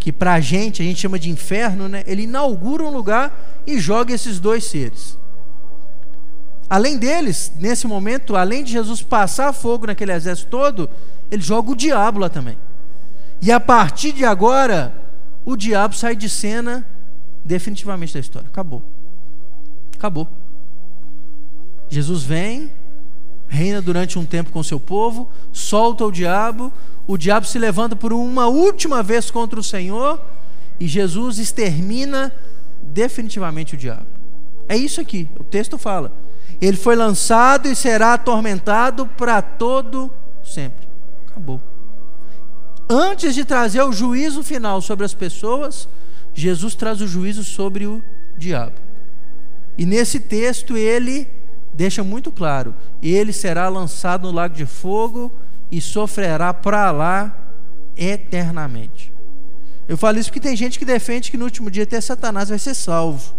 que 0.00 0.10
para 0.10 0.34
a 0.34 0.40
gente, 0.40 0.82
a 0.82 0.84
gente 0.84 1.00
chama 1.00 1.16
de 1.16 1.30
inferno, 1.30 1.88
né? 1.88 2.02
ele 2.08 2.22
inaugura 2.22 2.82
um 2.82 2.90
lugar 2.90 3.62
e 3.64 3.78
joga 3.78 4.12
esses 4.12 4.40
dois 4.40 4.64
seres. 4.64 5.16
Além 6.68 6.98
deles, 6.98 7.52
nesse 7.60 7.86
momento, 7.86 8.34
além 8.34 8.64
de 8.64 8.72
Jesus 8.72 9.00
passar 9.00 9.52
fogo 9.52 9.86
naquele 9.86 10.10
exército 10.10 10.50
todo, 10.50 10.90
ele 11.30 11.42
joga 11.42 11.70
o 11.70 11.76
diabo 11.76 12.18
lá 12.18 12.28
também. 12.28 12.58
E 13.40 13.52
a 13.52 13.60
partir 13.60 14.10
de 14.10 14.24
agora, 14.24 14.92
o 15.44 15.56
diabo 15.56 15.94
sai 15.94 16.16
de 16.16 16.28
cena 16.28 16.84
definitivamente 17.44 18.14
da 18.14 18.20
história. 18.20 18.48
Acabou. 18.48 18.82
Acabou. 19.94 20.28
Jesus 21.88 22.22
vem, 22.22 22.70
reina 23.48 23.82
durante 23.82 24.18
um 24.18 24.24
tempo 24.24 24.50
com 24.50 24.62
seu 24.62 24.80
povo, 24.80 25.28
solta 25.52 26.04
o 26.04 26.10
diabo, 26.10 26.72
o 27.06 27.18
diabo 27.18 27.46
se 27.46 27.58
levanta 27.58 27.94
por 27.94 28.12
uma 28.12 28.46
última 28.46 29.02
vez 29.02 29.30
contra 29.30 29.60
o 29.60 29.62
Senhor 29.62 30.20
e 30.80 30.86
Jesus 30.86 31.38
extermina 31.38 32.32
definitivamente 32.82 33.74
o 33.74 33.78
diabo. 33.78 34.06
É 34.68 34.76
isso 34.76 35.00
aqui, 35.00 35.28
o 35.38 35.44
texto 35.44 35.76
fala. 35.76 36.12
Ele 36.60 36.76
foi 36.76 36.96
lançado 36.96 37.68
e 37.68 37.76
será 37.76 38.14
atormentado 38.14 39.06
para 39.06 39.42
todo 39.42 40.10
sempre. 40.42 40.86
Acabou. 41.28 41.60
Antes 42.88 43.34
de 43.34 43.44
trazer 43.44 43.82
o 43.82 43.92
juízo 43.92 44.42
final 44.42 44.80
sobre 44.80 45.04
as 45.04 45.12
pessoas, 45.12 45.88
Jesus 46.34 46.74
traz 46.74 47.00
o 47.00 47.06
juízo 47.06 47.44
sobre 47.44 47.86
o 47.86 48.02
diabo. 48.36 48.80
E 49.76 49.86
nesse 49.86 50.20
texto 50.20 50.76
ele 50.76 51.28
deixa 51.72 52.02
muito 52.02 52.30
claro: 52.30 52.74
ele 53.02 53.32
será 53.32 53.68
lançado 53.68 54.28
no 54.28 54.34
lago 54.34 54.54
de 54.54 54.66
fogo 54.66 55.32
e 55.70 55.80
sofrerá 55.80 56.52
para 56.52 56.90
lá 56.90 57.36
eternamente. 57.96 59.12
Eu 59.88 59.96
falo 59.96 60.18
isso 60.18 60.30
porque 60.30 60.40
tem 60.40 60.56
gente 60.56 60.78
que 60.78 60.84
defende 60.84 61.30
que 61.30 61.36
no 61.36 61.44
último 61.44 61.70
dia 61.70 61.82
até 61.82 62.00
Satanás 62.00 62.48
vai 62.48 62.58
ser 62.58 62.74
salvo. 62.74 63.34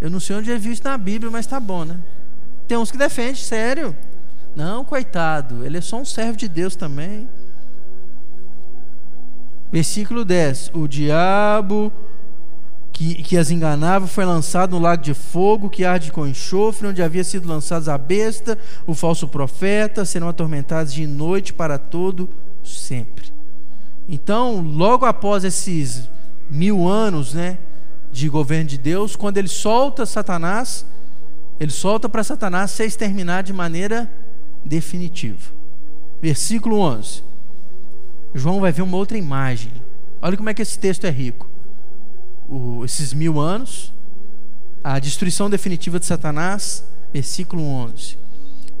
Eu 0.00 0.10
não 0.10 0.20
sei 0.20 0.36
onde 0.36 0.50
é 0.50 0.58
visto 0.58 0.84
na 0.84 0.98
Bíblia, 0.98 1.30
mas 1.30 1.46
tá 1.46 1.60
bom, 1.60 1.84
né? 1.84 1.98
Tem 2.66 2.76
uns 2.76 2.90
que 2.90 2.98
defendem, 2.98 3.36
sério. 3.36 3.96
Não, 4.54 4.84
coitado, 4.84 5.64
ele 5.64 5.78
é 5.78 5.80
só 5.80 6.00
um 6.00 6.04
servo 6.04 6.36
de 6.36 6.48
Deus 6.48 6.76
também. 6.76 7.28
Versículo 9.72 10.24
10: 10.24 10.72
O 10.74 10.86
diabo 10.86 11.90
que, 12.92 13.14
que 13.22 13.38
as 13.38 13.50
enganava 13.50 14.06
foi 14.06 14.24
lançado 14.24 14.72
no 14.72 14.78
lago 14.78 15.02
de 15.02 15.14
fogo 15.14 15.70
que 15.70 15.84
arde 15.84 16.12
com 16.12 16.26
enxofre, 16.26 16.88
onde 16.88 17.02
havia 17.02 17.24
sido 17.24 17.48
lançados 17.48 17.88
a 17.88 17.96
besta, 17.96 18.58
o 18.86 18.94
falso 18.94 19.26
profeta, 19.26 20.04
serão 20.04 20.28
atormentados 20.28 20.92
de 20.92 21.06
noite 21.06 21.54
para 21.54 21.78
todo 21.78 22.28
sempre. 22.62 23.32
Então, 24.06 24.60
logo 24.60 25.06
após 25.06 25.42
esses 25.42 26.08
mil 26.50 26.86
anos, 26.86 27.32
né, 27.32 27.56
de 28.12 28.28
governo 28.28 28.68
de 28.68 28.76
Deus, 28.76 29.16
quando 29.16 29.38
ele 29.38 29.48
solta 29.48 30.04
Satanás, 30.04 30.84
ele 31.58 31.70
solta 31.70 32.10
para 32.10 32.22
Satanás 32.22 32.72
ser 32.72 32.84
exterminado 32.84 33.46
de 33.46 33.52
maneira 33.54 34.12
definitiva. 34.62 35.50
Versículo 36.20 36.78
11. 36.78 37.31
João 38.34 38.60
vai 38.60 38.72
ver 38.72 38.82
uma 38.82 38.96
outra 38.96 39.18
imagem 39.18 39.72
Olha 40.24 40.36
como 40.36 40.48
é 40.48 40.54
que 40.54 40.62
esse 40.62 40.78
texto 40.78 41.04
é 41.04 41.10
rico. 41.10 41.50
O, 42.48 42.84
esses 42.84 43.12
mil 43.12 43.40
anos, 43.40 43.92
a 44.84 45.00
destruição 45.00 45.50
definitiva 45.50 45.98
de 45.98 46.06
Satanás, 46.06 46.84
versículo 47.12 47.64
11. 47.64 48.16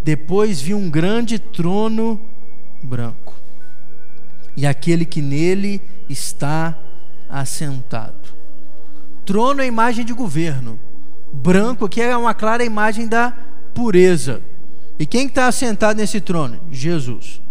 Depois 0.04 0.60
vi 0.60 0.72
um 0.72 0.88
grande 0.88 1.40
trono 1.40 2.20
branco, 2.80 3.34
e 4.56 4.64
aquele 4.64 5.04
que 5.04 5.20
nele 5.20 5.82
está 6.08 6.78
assentado. 7.28 8.32
Trono 9.24 9.60
é 9.60 9.66
imagem 9.66 10.04
de 10.04 10.12
governo, 10.12 10.78
branco 11.32 11.86
aqui 11.86 12.00
é 12.00 12.16
uma 12.16 12.34
clara 12.34 12.64
imagem 12.64 13.08
da 13.08 13.32
pureza. 13.74 14.40
E 14.96 15.06
quem 15.06 15.26
está 15.26 15.48
assentado 15.48 15.98
nesse 15.98 16.20
trono? 16.20 16.60
Jesus. 16.70 17.41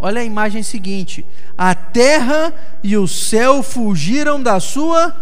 Olha 0.00 0.22
a 0.22 0.24
imagem 0.24 0.62
seguinte: 0.62 1.24
a 1.56 1.74
terra 1.74 2.54
e 2.82 2.96
o 2.96 3.06
céu 3.06 3.62
fugiram 3.62 4.42
da 4.42 4.58
sua 4.58 5.14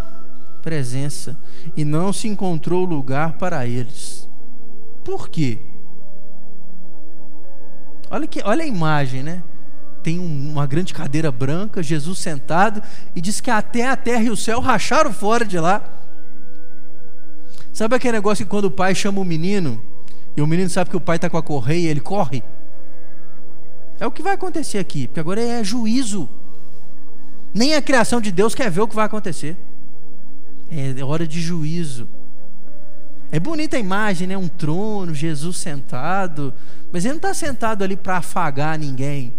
presença, 0.62 1.36
e 1.76 1.84
não 1.84 2.12
se 2.12 2.28
encontrou 2.28 2.84
lugar 2.84 3.32
para 3.32 3.66
eles. 3.66 4.28
Por 5.04 5.28
quê? 5.28 5.58
Olha, 8.10 8.26
que, 8.26 8.40
olha 8.44 8.62
a 8.62 8.66
imagem, 8.66 9.22
né? 9.22 9.42
Tem 10.02 10.18
um, 10.18 10.50
uma 10.50 10.66
grande 10.66 10.94
cadeira 10.94 11.32
branca, 11.32 11.82
Jesus 11.82 12.18
sentado, 12.18 12.80
e 13.16 13.20
diz 13.20 13.40
que 13.40 13.50
até 13.50 13.86
a 13.86 13.96
terra 13.96 14.22
e 14.22 14.30
o 14.30 14.36
céu 14.36 14.60
racharam 14.60 15.12
fora 15.12 15.44
de 15.44 15.58
lá. 15.58 15.82
Sabe 17.72 17.96
aquele 17.96 18.12
negócio 18.12 18.44
que 18.44 18.50
quando 18.50 18.66
o 18.66 18.70
pai 18.70 18.94
chama 18.94 19.20
o 19.20 19.24
menino, 19.24 19.82
e 20.36 20.40
o 20.40 20.46
menino 20.46 20.70
sabe 20.70 20.90
que 20.90 20.96
o 20.96 21.00
pai 21.00 21.16
está 21.16 21.28
com 21.28 21.36
a 21.36 21.42
correia, 21.42 21.90
ele 21.90 22.00
corre? 22.00 22.42
É 24.00 24.06
o 24.06 24.10
que 24.10 24.22
vai 24.22 24.34
acontecer 24.34 24.78
aqui, 24.78 25.08
porque 25.08 25.20
agora 25.20 25.40
é 25.40 25.62
juízo. 25.64 26.28
Nem 27.52 27.74
a 27.74 27.82
criação 27.82 28.20
de 28.20 28.30
Deus 28.30 28.54
quer 28.54 28.70
ver 28.70 28.82
o 28.82 28.88
que 28.88 28.94
vai 28.94 29.06
acontecer. 29.06 29.56
É 30.70 31.02
hora 31.02 31.26
de 31.26 31.40
juízo. 31.40 32.06
É 33.30 33.38
bonita 33.38 33.76
a 33.76 33.80
imagem, 33.80 34.26
né? 34.26 34.36
Um 34.36 34.48
trono, 34.48 35.14
Jesus 35.14 35.56
sentado. 35.56 36.54
Mas 36.92 37.04
ele 37.04 37.14
não 37.14 37.18
está 37.18 37.34
sentado 37.34 37.82
ali 37.82 37.96
para 37.96 38.18
afagar 38.18 38.78
ninguém. 38.78 39.32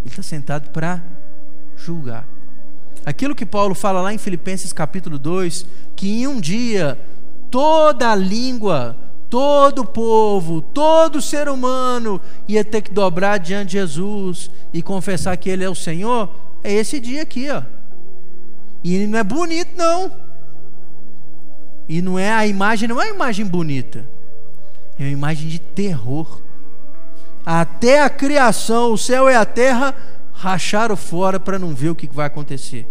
Ele 0.00 0.10
está 0.10 0.22
sentado 0.22 0.70
para 0.70 1.02
julgar. 1.76 2.28
Aquilo 3.04 3.34
que 3.34 3.46
Paulo 3.46 3.74
fala 3.74 4.00
lá 4.00 4.12
em 4.12 4.18
Filipenses 4.18 4.72
capítulo 4.72 5.18
2, 5.18 5.66
que 5.94 6.08
em 6.08 6.26
um 6.26 6.40
dia 6.40 6.98
toda 7.50 8.10
a 8.10 8.14
língua, 8.14 8.96
todo 9.28 9.84
povo, 9.84 10.60
todo 10.60 11.20
ser 11.20 11.48
humano 11.48 12.20
ia 12.46 12.64
ter 12.64 12.82
que 12.82 12.92
dobrar 12.92 13.38
diante 13.38 13.68
de 13.68 13.72
Jesus 13.72 14.50
e 14.72 14.82
confessar 14.82 15.36
que 15.36 15.50
Ele 15.50 15.64
é 15.64 15.68
o 15.68 15.74
Senhor, 15.74 16.30
é 16.62 16.72
esse 16.72 17.00
dia 17.00 17.22
aqui, 17.22 17.50
ó. 17.50 17.62
E 18.82 19.06
não 19.06 19.18
é 19.18 19.24
bonito, 19.24 19.76
não. 19.76 20.12
E 21.88 22.02
não 22.02 22.18
é 22.18 22.32
a 22.32 22.46
imagem, 22.46 22.88
não 22.88 23.00
é 23.00 23.06
uma 23.06 23.14
imagem 23.14 23.46
bonita. 23.46 24.06
É 24.98 25.04
uma 25.04 25.10
imagem 25.10 25.48
de 25.48 25.58
terror. 25.58 26.40
Até 27.44 28.02
a 28.02 28.10
criação, 28.10 28.92
o 28.92 28.98
céu 28.98 29.30
e 29.30 29.34
a 29.34 29.44
terra 29.44 29.94
racharam 30.32 30.96
fora 30.96 31.38
para 31.38 31.58
não 31.58 31.74
ver 31.74 31.90
o 31.90 31.94
que 31.94 32.08
vai 32.08 32.26
acontecer. 32.26 32.86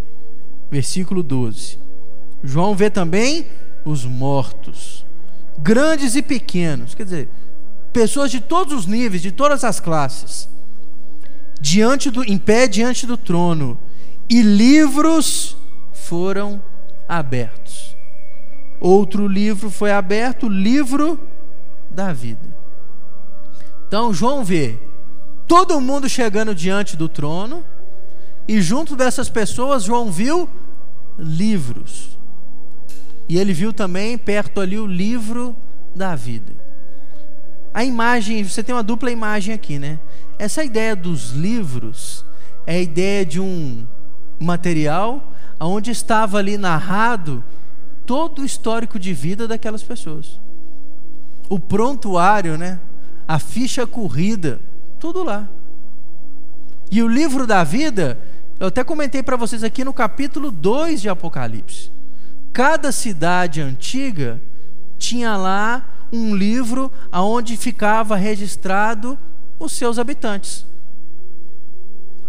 Versículo 0.71 1.21
12. 1.21 1.79
João 2.43 2.75
vê 2.75 2.89
também 2.89 3.47
os 3.83 4.05
mortos, 4.05 5.04
grandes 5.57 6.15
e 6.15 6.21
pequenos, 6.21 6.93
quer 6.93 7.03
dizer, 7.03 7.29
pessoas 7.93 8.29
de 8.29 8.41
todos 8.41 8.73
os 8.73 8.85
níveis, 8.85 9.21
de 9.21 9.31
todas 9.31 9.63
as 9.63 9.79
classes, 9.79 10.49
diante 11.59 12.11
do, 12.11 12.23
em 12.23 12.37
pé 12.37 12.67
diante 12.67 13.05
do 13.05 13.17
trono, 13.17 13.79
e 14.29 14.41
livros 14.41 15.55
foram 15.93 16.61
abertos. 17.07 17.95
Outro 18.79 19.27
livro 19.27 19.69
foi 19.69 19.91
aberto, 19.91 20.47
o 20.47 20.49
livro 20.49 21.19
da 21.89 22.11
vida. 22.11 22.55
Então 23.87 24.13
João 24.13 24.43
vê 24.43 24.77
todo 25.47 25.79
mundo 25.79 26.09
chegando 26.09 26.53
diante 26.53 26.97
do 26.97 27.07
trono, 27.07 27.63
e 28.47 28.61
junto 28.61 28.95
dessas 28.95 29.29
pessoas 29.29 29.83
João 29.83 30.11
viu 30.11 30.49
livros. 31.17 32.14
E 33.27 33.37
ele 33.37 33.53
viu 33.53 33.73
também 33.73 34.17
perto 34.17 34.61
ali 34.61 34.77
o 34.77 34.85
livro 34.85 35.55
da 35.95 36.15
vida. 36.15 36.53
A 37.73 37.83
imagem, 37.83 38.43
você 38.43 38.63
tem 38.63 38.73
uma 38.73 38.83
dupla 38.83 39.11
imagem 39.11 39.53
aqui, 39.53 39.79
né? 39.79 39.99
Essa 40.37 40.63
ideia 40.63 40.95
dos 40.95 41.31
livros 41.31 42.25
é 42.65 42.75
a 42.75 42.81
ideia 42.81 43.25
de 43.25 43.39
um 43.39 43.85
material 44.39 45.31
onde 45.59 45.91
estava 45.91 46.37
ali 46.37 46.57
narrado 46.57 47.43
todo 48.05 48.41
o 48.41 48.45
histórico 48.45 48.99
de 48.99 49.13
vida 49.13 49.47
daquelas 49.47 49.81
pessoas. 49.81 50.39
O 51.49 51.59
prontuário, 51.59 52.57
né? 52.57 52.79
A 53.27 53.39
ficha 53.39 53.87
corrida, 53.87 54.59
tudo 54.99 55.23
lá. 55.23 55.49
E 56.91 57.01
o 57.01 57.07
livro 57.07 57.47
da 57.47 57.63
vida, 57.63 58.19
eu 58.59 58.67
até 58.67 58.83
comentei 58.83 59.23
para 59.23 59.35
vocês 59.35 59.63
aqui 59.63 59.83
no 59.83 59.93
capítulo 59.93 60.51
2 60.51 61.01
de 61.01 61.09
Apocalipse. 61.09 61.94
Cada 62.55 62.89
cidade 62.93 63.59
antiga 63.59 64.41
tinha 64.97 65.35
lá 65.35 65.85
um 66.09 66.33
livro 66.33 66.89
aonde 67.11 67.57
ficava 67.57 68.15
registrado 68.15 69.19
os 69.59 69.73
seus 69.73 69.99
habitantes. 69.99 70.65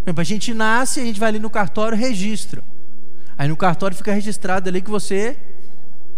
a 0.05 0.25
gente 0.25 0.53
nasce, 0.53 0.99
a 0.99 1.05
gente 1.05 1.21
vai 1.21 1.29
ali 1.29 1.39
no 1.39 1.49
cartório, 1.49 1.97
registra. 1.97 2.61
Aí 3.39 3.47
no 3.47 3.57
cartório 3.57 3.97
fica 3.97 4.12
registrado 4.12 4.69
ali 4.69 4.83
que 4.83 4.91
você 4.91 5.37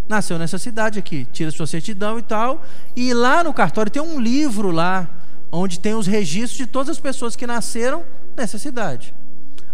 nasceu 0.08 0.38
nessa 0.38 0.56
cidade 0.56 0.98
aqui, 0.98 1.26
tira 1.30 1.50
sua 1.50 1.66
certidão 1.66 2.18
e 2.18 2.22
tal. 2.22 2.64
E 2.96 3.12
lá 3.12 3.44
no 3.44 3.52
cartório 3.52 3.92
tem 3.92 4.00
um 4.00 4.18
livro 4.18 4.70
lá, 4.70 5.06
onde 5.52 5.78
tem 5.78 5.92
os 5.92 6.06
registros 6.06 6.56
de 6.56 6.66
todas 6.66 6.88
as 6.88 6.98
pessoas 6.98 7.36
que 7.36 7.46
nasceram 7.46 8.02
nessa 8.34 8.58
cidade. 8.58 9.12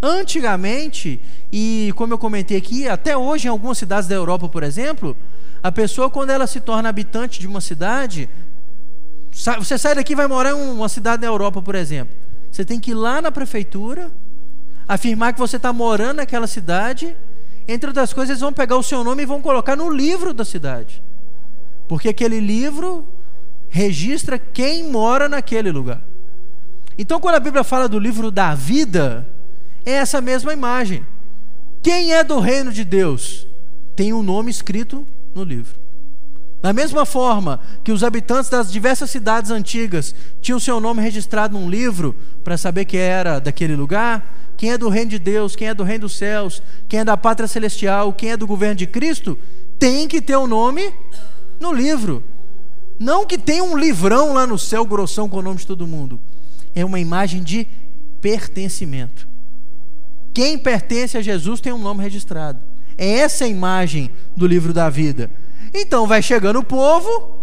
Antigamente, 0.07 1.21
e 1.53 1.93
como 1.97 2.12
eu 2.12 2.19
comentei 2.19 2.57
aqui, 2.57 2.88
até 2.88 3.17
hoje 3.17 3.47
em 3.47 3.51
algumas 3.51 3.79
cidades 3.79 4.09
da 4.09 4.14
Europa, 4.14 4.49
por 4.49 4.62
exemplo, 4.62 5.17
a 5.62 5.73
pessoa 5.73 6.11
quando 6.11 6.31
ela 6.31 6.47
se 6.47 6.61
torna 6.61 6.88
habitante 6.88 7.40
de 7.40 7.47
uma 7.47 7.61
cidade, 7.61 8.29
você 9.59 9.79
sai 9.79 9.95
daqui 9.95 10.12
e 10.12 10.17
vai 10.17 10.27
morar 10.27 10.51
em 10.51 10.71
uma 10.71 10.88
cidade 10.88 11.23
da 11.23 11.27
Europa, 11.27 11.62
por 11.62 11.75
exemplo. 11.75 12.14
Você 12.51 12.64
tem 12.64 12.79
que 12.79 12.90
ir 12.90 12.95
lá 12.95 13.23
na 13.23 13.33
prefeitura, 13.33 14.12
afirmar 14.87 15.33
que 15.33 15.38
você 15.38 15.57
está 15.57 15.73
morando 15.73 16.17
naquela 16.17 16.47
cidade 16.47 17.17
entre 17.67 17.88
outras 17.88 18.12
coisas, 18.12 18.31
eles 18.31 18.40
vão 18.40 18.53
pegar 18.53 18.77
o 18.77 18.83
seu 18.83 19.03
nome 19.03 19.23
e 19.23 19.27
vão 19.27 19.40
colocar 19.40 19.75
no 19.75 19.88
livro 19.88 20.35
da 20.35 20.45
cidade. 20.45 21.03
Porque 21.88 22.09
aquele 22.11 22.38
livro 22.38 23.07
registra 23.69 24.38
quem 24.38 24.90
mora 24.90 25.29
naquele 25.29 25.71
lugar. 25.71 26.03
Então, 26.97 27.19
quando 27.19 27.37
a 27.37 27.40
Bíblia 27.40 27.64
fala 27.64 27.88
do 27.88 27.99
livro 27.99 28.31
da 28.31 28.55
vida, 28.55 29.27
é 29.85 29.92
essa 29.92 30.20
mesma 30.20 30.53
imagem. 30.53 31.05
Quem 31.83 32.14
é 32.14 32.25
do 32.25 32.40
reino 32.40 32.73
de 32.73 32.85
Deus 32.85 33.47
tem 33.94 34.12
um 34.12 34.23
nome 34.23 34.51
escrito 34.51 35.07
no 35.35 35.44
livro. 35.44 35.85
Da 36.62 36.73
mesma 36.73 37.05
forma 37.05 37.61
que 37.85 37.92
os 37.92 38.03
habitantes 38.03 38.49
das 38.49 38.73
diversas 38.73 39.11
cidades 39.11 39.51
antigas 39.51 40.14
tinham 40.40 40.59
seu 40.59 40.81
nome 40.81 41.03
registrado 41.03 41.59
num 41.59 41.68
livro 41.68 42.16
para 42.42 42.57
saber 42.57 42.87
que 42.87 42.97
era 42.97 43.38
daquele 43.38 43.77
lugar, 43.77 44.55
quem 44.57 44.73
é 44.73 44.79
do 44.79 44.88
reino 44.88 45.11
de 45.11 45.18
Deus, 45.18 45.55
quem 45.55 45.68
é 45.68 45.75
do 45.75 45.85
reino 45.85 46.03
dos 46.03 46.16
céus, 46.16 46.62
quem 46.88 47.01
é 47.01 47.05
da 47.05 47.18
pátria 47.18 47.47
celestial, 47.47 48.14
quem 48.14 48.31
é 48.31 48.37
do 48.37 48.47
governo 48.47 48.77
de 48.77 48.87
Cristo, 48.87 49.38
tem 49.79 50.09
que 50.09 50.23
ter 50.23 50.37
o 50.37 50.44
um 50.44 50.47
nome 50.47 50.90
no 51.61 51.70
livro. 51.70 52.23
Não 52.99 53.27
que 53.27 53.37
tenha 53.37 53.62
um 53.62 53.77
livrão 53.77 54.33
lá 54.33 54.47
no 54.47 54.59
céu 54.59 54.87
grossão 54.87 55.29
com 55.29 55.40
o 55.40 55.42
nome 55.42 55.59
de 55.59 55.66
todo 55.66 55.87
mundo. 55.87 56.18
É 56.75 56.83
uma 56.83 56.99
imagem 56.99 57.42
de 57.42 57.66
pertencimento. 58.23 59.34
Quem 60.35 60.59
pertence 60.59 61.16
a 61.16 61.23
Jesus 61.23 61.61
tem 61.61 61.73
um 61.73 61.79
nome 61.79 62.03
registrado. 62.03 62.61
É 62.99 63.18
essa 63.18 63.44
a 63.44 63.49
imagem 63.49 64.11
do 64.37 64.47
livro 64.47 64.73
da 64.73 64.90
vida. 64.90 65.31
Então 65.73 66.07
vai 66.09 66.20
chegando 66.20 66.59
o 66.59 66.64
povo, 66.64 67.38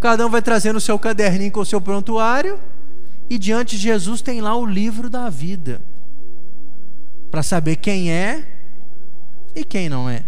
cada 0.00 0.26
um 0.26 0.30
vai 0.30 0.40
trazendo 0.40 0.76
o 0.76 0.80
seu 0.80 0.98
caderninho 0.98 1.52
com 1.52 1.60
o 1.60 1.66
seu 1.66 1.80
prontuário, 1.80 2.58
e 3.28 3.38
diante 3.38 3.76
de 3.76 3.82
Jesus 3.82 4.22
tem 4.22 4.40
lá 4.40 4.56
o 4.56 4.64
livro 4.66 5.08
da 5.10 5.28
vida 5.28 5.80
para 7.30 7.42
saber 7.42 7.76
quem 7.76 8.12
é 8.12 8.46
e 9.54 9.64
quem 9.64 9.88
não 9.88 10.08
é. 10.08 10.24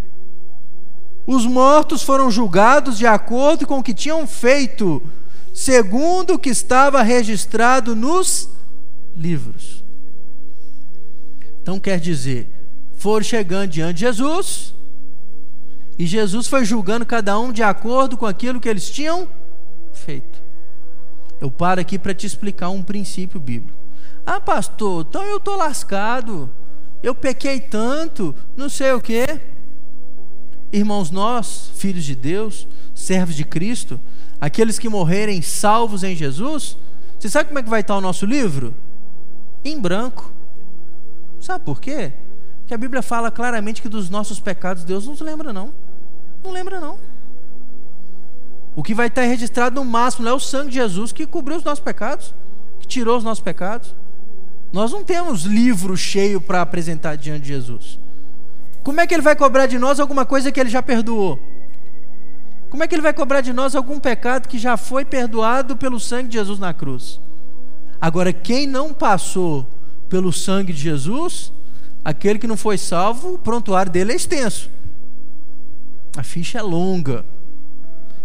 Os 1.27 1.47
mortos 1.47 2.03
foram 2.03 2.31
julgados 2.31 2.99
de 2.99 3.07
acordo 3.07 3.67
com 3.67 3.79
o 3.79 3.83
que 3.83 3.95
tinham 3.95 4.27
feito, 4.27 5.03
segundo 5.53 6.35
o 6.35 6.39
que 6.39 6.51
estava 6.51 7.03
registrado 7.03 7.97
nos 7.97 8.49
livros. 9.17 9.86
Então 11.67 11.81
quer 11.81 11.99
dizer, 11.99 12.49
foram 12.95 13.25
chegando 13.25 13.71
diante 13.71 13.95
de 13.95 14.01
Jesus, 14.03 14.73
e 15.99 16.07
Jesus 16.07 16.47
foi 16.47 16.65
julgando 16.65 17.05
cada 17.05 17.37
um 17.41 17.51
de 17.51 17.61
acordo 17.61 18.17
com 18.17 18.25
aquilo 18.25 18.61
que 18.61 18.69
eles 18.69 18.89
tinham 18.89 19.29
feito. 19.93 20.41
Eu 21.41 21.51
paro 21.51 21.81
aqui 21.81 21.99
para 21.99 22.15
te 22.15 22.25
explicar 22.25 22.69
um 22.69 22.85
princípio 22.85 23.41
bíblico. 23.41 23.77
Ah, 24.25 24.39
pastor, 24.39 25.05
então 25.09 25.25
eu 25.25 25.39
estou 25.39 25.57
lascado 25.57 26.49
eu 27.03 27.15
pequei 27.15 27.61
tanto, 27.61 28.33
não 28.57 28.69
sei 28.69 28.93
o 28.93 29.01
quê. 29.01 29.41
Irmãos, 30.73 31.11
nós, 31.11 31.71
filhos 31.75 32.05
de 32.05 32.15
Deus, 32.15 32.67
servos 32.95 33.35
de 33.35 33.45
Cristo, 33.45 34.01
aqueles 34.41 34.79
que 34.79 34.89
morrerem 34.89 35.43
salvos 35.43 36.03
em 36.03 36.15
Jesus, 36.15 36.77
você 37.19 37.29
sabe 37.29 37.49
como 37.49 37.59
é 37.59 37.63
que 37.63 37.69
vai 37.69 37.81
estar 37.81 37.97
o 37.97 38.01
nosso 38.01 38.25
livro? 38.25 38.75
Em 39.65 39.81
branco. 39.81 40.36
Sabe 41.47 41.65
por 41.65 41.81
quê? 41.81 42.13
Porque 42.59 42.75
a 42.75 42.77
Bíblia 42.77 43.03
fala 43.03 43.31
claramente 43.31 43.81
que 43.81 43.89
dos 43.89 44.11
nossos 44.11 44.41
pecados 44.41 44.83
Deus 44.83 45.07
não 45.07 45.17
se 45.17 45.23
lembra, 45.23 45.53
não. 45.53 45.73
Não 46.43 46.51
lembra, 46.51 46.81
não. 46.81 46.99
O 48.75 48.83
que 48.83 48.93
vai 48.93 49.07
estar 49.07 49.23
registrado 49.23 49.77
no 49.77 49.85
máximo 49.85 50.29
é 50.29 50.33
o 50.33 50.41
sangue 50.41 50.71
de 50.71 50.75
Jesus 50.75 51.13
que 51.13 51.25
cobriu 51.25 51.57
os 51.57 51.63
nossos 51.63 51.79
pecados, 51.79 52.35
que 52.81 52.89
tirou 52.89 53.17
os 53.17 53.23
nossos 53.23 53.45
pecados. 53.45 53.95
Nós 54.73 54.91
não 54.91 55.05
temos 55.05 55.45
livro 55.45 55.97
cheio 55.97 56.41
para 56.41 56.63
apresentar 56.63 57.15
diante 57.15 57.43
de 57.43 57.49
Jesus. 57.51 57.97
Como 58.83 59.01
é 59.01 59.07
que 59.07 59.15
ele 59.15 59.23
vai 59.23 59.37
cobrar 59.37 59.67
de 59.67 59.79
nós 59.79 60.01
alguma 60.01 60.27
coisa 60.27 60.51
que 60.51 60.59
ele 60.59 60.69
já 60.69 60.83
perdoou? 60.83 61.39
Como 62.69 62.83
é 62.83 62.89
que 62.89 62.95
ele 62.97 63.03
vai 63.03 63.13
cobrar 63.13 63.41
de 63.41 63.53
nós 63.53 63.77
algum 63.77 64.01
pecado 64.01 64.49
que 64.49 64.59
já 64.59 64.77
foi 64.77 65.05
perdoado 65.05 65.77
pelo 65.77 66.01
sangue 66.01 66.29
de 66.29 66.39
Jesus 66.39 66.59
na 66.59 66.75
cruz? 66.75 67.21
Agora, 68.01 68.33
quem 68.33 68.67
não 68.67 68.93
passou 68.93 69.65
pelo 70.09 70.33
sangue 70.33 70.73
de 70.73 70.81
Jesus, 70.81 71.53
aquele 72.05 72.39
que 72.39 72.47
não 72.47 72.57
foi 72.57 72.79
salvo, 72.79 73.35
o 73.35 73.39
prontuário 73.39 73.91
dele 73.91 74.13
é 74.13 74.17
extenso. 74.17 74.71
A 76.17 76.23
ficha 76.23 76.59
é 76.59 76.63
longa. 76.63 77.25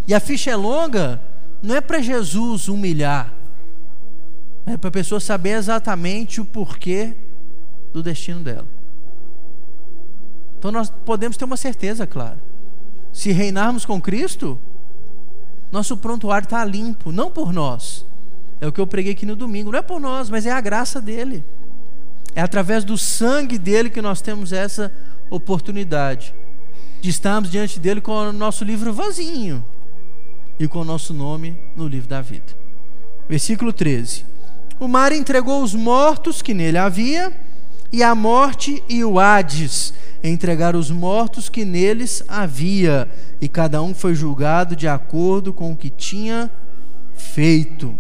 E 0.08 0.14
a 0.14 0.20
ficha 0.20 0.52
é 0.52 0.56
longa 0.56 1.22
não 1.62 1.76
é 1.76 1.82
para 1.82 2.02
Jesus 2.02 2.68
humilhar, 2.68 3.32
é 4.66 4.76
para 4.78 4.88
a 4.88 4.92
pessoa 4.92 5.20
saber 5.20 5.52
exatamente 5.52 6.42
o 6.42 6.46
porquê 6.46 7.16
do 7.94 8.02
destino 8.02 8.40
dela. 8.42 8.68
Então 10.58 10.72
nós 10.72 10.92
podemos 11.06 11.38
ter 11.38 11.46
uma 11.46 11.58
certeza, 11.58 12.08
claro. 12.08 12.40
Se 13.12 13.32
reinarmos 13.32 13.86
com 13.86 14.02
Cristo, 14.02 14.60
nosso 15.72 15.98
prontuário 15.98 16.46
está 16.46 16.64
limpo, 16.64 17.12
não 17.12 17.30
por 17.30 17.52
nós. 17.52 18.06
É 18.60 18.68
o 18.68 18.72
que 18.72 18.80
eu 18.80 18.88
preguei 18.88 19.14
aqui 19.14 19.26
no 19.26 19.36
domingo. 19.36 19.72
Não 19.72 19.80
é 19.80 19.82
por 19.82 20.00
nós, 20.00 20.30
mas 20.30 20.46
é 20.46 20.52
a 20.52 20.62
graça 20.62 21.02
dele. 21.02 21.44
É 22.36 22.42
através 22.42 22.84
do 22.84 22.98
sangue 22.98 23.58
dele 23.58 23.90
que 23.90 24.02
nós 24.02 24.22
temos 24.22 24.54
essa 24.54 24.92
oportunidade 25.30 26.34
de 27.02 27.10
estarmos 27.10 27.50
diante 27.50 27.80
dele 27.80 28.00
com 28.00 28.12
o 28.12 28.32
nosso 28.32 28.64
livro 28.64 28.94
vazio 28.94 29.64
e 30.60 30.68
com 30.68 30.80
o 30.80 30.86
nosso 30.86 31.14
nome 31.14 31.58
no 31.76 31.88
livro 31.88 32.08
da 32.08 32.22
vida. 32.22 32.56
Versículo 33.28 33.74
13: 33.74 34.26
O 34.80 34.88
mar 34.88 35.12
entregou 35.12 35.64
os 35.64 35.74
mortos 35.74 36.42
que 36.42 36.54
nele 36.54 36.78
havia, 36.78 37.34
e 37.92 38.04
a 38.04 38.14
morte 38.16 38.82
e 38.88 39.04
o 39.04 39.20
Hades 39.20 39.94
entregaram 40.24 40.80
os 40.80 40.92
mortos 40.92 41.50
que 41.50 41.66
neles 41.66 42.24
havia, 42.28 43.10
e 43.42 43.50
cada 43.50 43.82
um 43.82 43.94
foi 43.94 44.14
julgado 44.14 44.76
de 44.76 44.88
acordo 44.88 45.52
com 45.52 45.72
o 45.72 45.76
que 45.76 45.90
tinha 45.90 46.50
feito. 47.16 47.98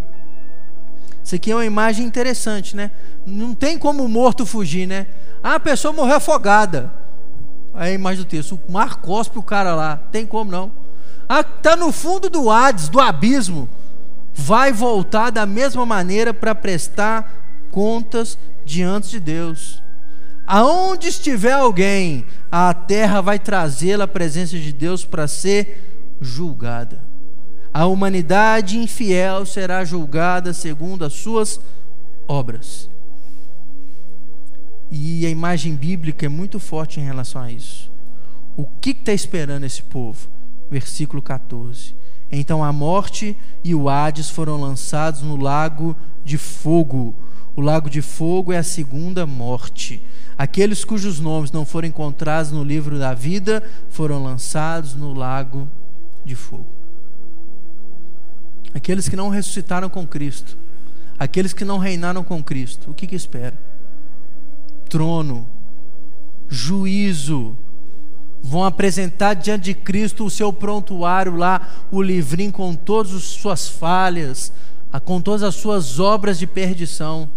Isso 1.23 1.35
aqui 1.35 1.51
é 1.51 1.55
uma 1.55 1.65
imagem 1.65 2.05
interessante, 2.05 2.75
né? 2.75 2.91
Não 3.25 3.53
tem 3.53 3.77
como 3.77 4.03
o 4.03 4.09
morto 4.09 4.45
fugir, 4.45 4.87
né? 4.87 5.07
Ah, 5.43 5.55
a 5.55 5.59
pessoa 5.59 5.93
morreu 5.93 6.15
afogada. 6.15 6.91
Aí 7.73 7.91
a 7.91 7.95
imagem 7.95 8.23
do 8.23 8.27
texto, 8.27 8.59
o 8.67 8.71
mar 8.71 8.97
cospe 8.97 9.39
o 9.39 9.43
cara 9.43 9.75
lá. 9.75 9.97
Tem 10.11 10.25
como 10.25 10.51
não? 10.51 10.71
Ah, 11.29 11.43
tá 11.43 11.75
no 11.75 11.91
fundo 11.91 12.29
do 12.29 12.49
Hades, 12.49 12.89
do 12.89 12.99
abismo. 12.99 13.69
Vai 14.33 14.73
voltar 14.73 15.29
da 15.29 15.45
mesma 15.45 15.85
maneira 15.85 16.33
para 16.33 16.55
prestar 16.55 17.67
contas 17.69 18.37
diante 18.65 19.11
de 19.11 19.19
Deus. 19.19 19.81
Aonde 20.45 21.07
estiver 21.07 21.53
alguém, 21.53 22.25
a 22.51 22.73
terra 22.73 23.21
vai 23.21 23.39
trazê-la 23.39 24.03
à 24.03 24.07
presença 24.07 24.57
de 24.57 24.73
Deus 24.73 25.05
para 25.05 25.27
ser 25.27 26.17
julgada. 26.19 27.10
A 27.73 27.85
humanidade 27.85 28.77
infiel 28.77 29.45
será 29.45 29.85
julgada 29.85 30.53
segundo 30.53 31.05
as 31.05 31.13
suas 31.13 31.59
obras. 32.27 32.89
E 34.89 35.25
a 35.25 35.29
imagem 35.29 35.73
bíblica 35.73 36.25
é 36.25 36.29
muito 36.29 36.59
forte 36.59 36.99
em 36.99 37.03
relação 37.03 37.41
a 37.41 37.49
isso. 37.49 37.89
O 38.57 38.65
que 38.65 38.89
está 38.89 39.13
esperando 39.13 39.63
esse 39.63 39.81
povo? 39.81 40.27
Versículo 40.69 41.21
14. 41.21 41.95
Então 42.29 42.61
a 42.61 42.73
morte 42.73 43.37
e 43.63 43.73
o 43.73 43.87
Hades 43.87 44.29
foram 44.29 44.59
lançados 44.59 45.21
no 45.21 45.37
lago 45.37 45.95
de 46.25 46.37
fogo. 46.37 47.15
O 47.55 47.61
lago 47.61 47.89
de 47.89 48.01
fogo 48.01 48.51
é 48.51 48.57
a 48.57 48.63
segunda 48.63 49.25
morte. 49.25 50.01
Aqueles 50.37 50.83
cujos 50.83 51.21
nomes 51.21 51.51
não 51.51 51.65
foram 51.65 51.87
encontrados 51.87 52.51
no 52.51 52.63
livro 52.63 52.99
da 52.99 53.13
vida 53.13 53.63
foram 53.89 54.21
lançados 54.21 54.93
no 54.93 55.13
lago 55.13 55.69
de 56.25 56.35
fogo. 56.35 56.80
Aqueles 58.73 59.09
que 59.09 59.15
não 59.15 59.29
ressuscitaram 59.29 59.89
com 59.89 60.07
Cristo, 60.07 60.57
aqueles 61.19 61.53
que 61.53 61.65
não 61.65 61.77
reinaram 61.77 62.23
com 62.23 62.43
Cristo, 62.43 62.91
o 62.91 62.93
que, 62.93 63.05
que 63.05 63.15
espera? 63.15 63.57
Trono, 64.89 65.47
juízo, 66.49 67.57
vão 68.41 68.63
apresentar 68.63 69.35
diante 69.35 69.65
de 69.65 69.73
Cristo 69.73 70.25
o 70.25 70.29
seu 70.29 70.51
prontuário 70.51 71.35
lá, 71.35 71.69
o 71.91 72.01
livrinho 72.01 72.51
com 72.51 72.73
todas 72.75 73.13
as 73.13 73.23
suas 73.23 73.67
falhas, 73.67 74.51
com 75.05 75.21
todas 75.21 75.43
as 75.43 75.55
suas 75.55 75.99
obras 75.99 76.39
de 76.39 76.47
perdição. 76.47 77.29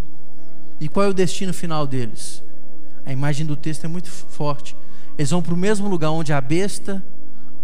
E 0.79 0.89
qual 0.89 1.05
é 1.05 1.09
o 1.09 1.13
destino 1.13 1.53
final 1.53 1.85
deles? 1.87 2.43
A 3.05 3.11
imagem 3.11 3.45
do 3.45 3.55
texto 3.55 3.85
é 3.85 3.87
muito 3.87 4.09
forte. 4.09 4.75
Eles 5.17 5.29
vão 5.29 5.41
para 5.41 5.53
o 5.53 5.57
mesmo 5.57 5.87
lugar 5.87 6.09
onde 6.09 6.33
a 6.33 6.41
besta, 6.41 7.03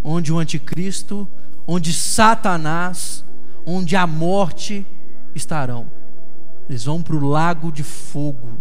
onde 0.04 0.32
o 0.32 0.40
anticristo, 0.40 1.28
onde 1.68 1.92
Satanás, 1.94 3.26
onde 3.66 3.96
a 3.96 4.06
morte 4.06 4.86
estarão. 5.36 5.88
Eles 6.70 6.86
vão 6.86 7.02
para 7.02 7.16
o 7.16 7.28
lago 7.28 7.72
de 7.72 7.84
fogo, 7.84 8.58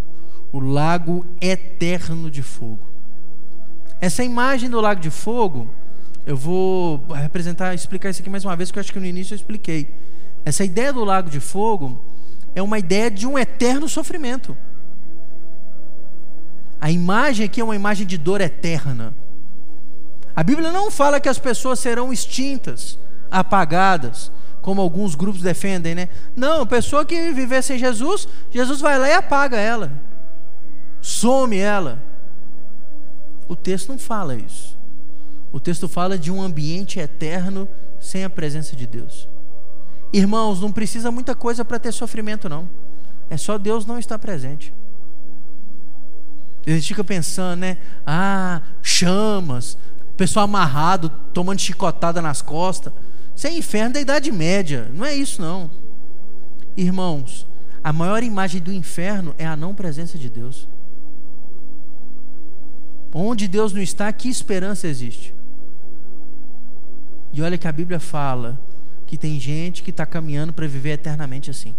o 0.52 0.58
lago 0.58 1.24
eterno 1.40 2.30
de 2.30 2.42
fogo. 2.42 2.80
Essa 4.00 4.24
imagem 4.24 4.68
do 4.70 4.80
lago 4.80 5.00
de 5.00 5.10
fogo, 5.10 5.68
eu 6.26 6.36
vou 6.36 7.04
representar, 7.12 7.74
explicar 7.74 8.10
isso 8.10 8.20
aqui 8.20 8.30
mais 8.30 8.44
uma 8.44 8.56
vez, 8.56 8.70
que 8.70 8.78
eu 8.78 8.80
acho 8.80 8.92
que 8.92 9.00
no 9.00 9.06
início 9.06 9.34
eu 9.34 9.36
expliquei. 9.36 9.94
Essa 10.44 10.64
ideia 10.64 10.92
do 10.92 11.04
lago 11.04 11.28
de 11.28 11.38
fogo 11.38 12.02
é 12.54 12.62
uma 12.62 12.78
ideia 12.78 13.10
de 13.10 13.26
um 13.26 13.38
eterno 13.38 13.88
sofrimento. 13.88 14.56
A 16.80 16.90
imagem 16.90 17.44
aqui 17.44 17.60
é 17.60 17.64
uma 17.64 17.76
imagem 17.76 18.06
de 18.06 18.16
dor 18.16 18.40
eterna. 18.40 19.14
A 20.34 20.42
Bíblia 20.42 20.72
não 20.72 20.90
fala 20.90 21.20
que 21.20 21.28
as 21.28 21.38
pessoas 21.38 21.78
serão 21.78 22.12
extintas, 22.12 22.98
apagadas, 23.30 24.32
como 24.60 24.80
alguns 24.80 25.14
grupos 25.14 25.42
defendem, 25.42 25.94
né? 25.94 26.08
Não, 26.36 26.66
pessoa 26.66 27.04
que 27.04 27.32
viver 27.32 27.62
sem 27.62 27.78
Jesus, 27.78 28.28
Jesus 28.50 28.80
vai 28.80 28.98
lá 28.98 29.08
e 29.08 29.14
apaga 29.14 29.56
ela, 29.56 29.92
some 31.00 31.56
ela. 31.56 32.02
O 33.48 33.56
texto 33.56 33.88
não 33.88 33.98
fala 33.98 34.36
isso. 34.36 34.78
O 35.52 35.58
texto 35.58 35.88
fala 35.88 36.16
de 36.16 36.30
um 36.30 36.40
ambiente 36.40 37.00
eterno 37.00 37.68
sem 37.98 38.22
a 38.22 38.30
presença 38.30 38.76
de 38.76 38.86
Deus. 38.86 39.28
Irmãos, 40.12 40.60
não 40.60 40.72
precisa 40.72 41.10
muita 41.10 41.34
coisa 41.34 41.64
para 41.64 41.78
ter 41.78 41.92
sofrimento, 41.92 42.48
não. 42.48 42.68
É 43.28 43.36
só 43.36 43.58
Deus 43.58 43.86
não 43.86 43.98
estar 43.98 44.18
presente. 44.18 44.72
A 46.66 46.70
gente 46.70 46.88
fica 46.88 47.02
pensando, 47.02 47.60
né? 47.60 47.78
Ah, 48.06 48.60
chamas, 48.82 49.78
pessoal 50.16 50.44
amarrado, 50.44 51.08
tomando 51.32 51.60
chicotada 51.60 52.20
nas 52.20 52.42
costas. 52.42 52.92
Isso 53.34 53.46
é 53.46 53.52
inferno 53.52 53.94
da 53.94 54.00
Idade 54.00 54.30
Média. 54.30 54.90
Não 54.92 55.04
é 55.04 55.14
isso, 55.14 55.40
não. 55.40 55.70
Irmãos, 56.76 57.46
a 57.82 57.92
maior 57.92 58.22
imagem 58.22 58.60
do 58.60 58.72
inferno 58.72 59.34
é 59.38 59.46
a 59.46 59.56
não 59.56 59.74
presença 59.74 60.18
de 60.18 60.28
Deus. 60.28 60.68
Onde 63.12 63.48
Deus 63.48 63.72
não 63.72 63.82
está, 63.82 64.12
que 64.12 64.28
esperança 64.28 64.86
existe? 64.86 65.34
E 67.32 67.42
olha 67.42 67.58
que 67.58 67.66
a 67.66 67.72
Bíblia 67.72 67.98
fala 67.98 68.58
que 69.06 69.16
tem 69.16 69.40
gente 69.40 69.82
que 69.82 69.90
está 69.90 70.06
caminhando 70.06 70.52
para 70.52 70.66
viver 70.66 70.90
eternamente 70.90 71.50
assim 71.50 71.74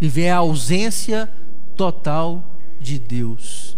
viver 0.00 0.28
a 0.28 0.36
ausência 0.36 1.30
total 1.76 2.44
de 2.80 2.98
Deus. 2.98 3.76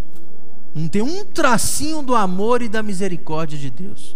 Não 0.74 0.88
tem 0.88 1.02
um 1.02 1.24
tracinho 1.24 2.02
do 2.02 2.14
amor 2.14 2.62
e 2.62 2.68
da 2.68 2.82
misericórdia 2.82 3.58
de 3.58 3.70
Deus. 3.70 4.15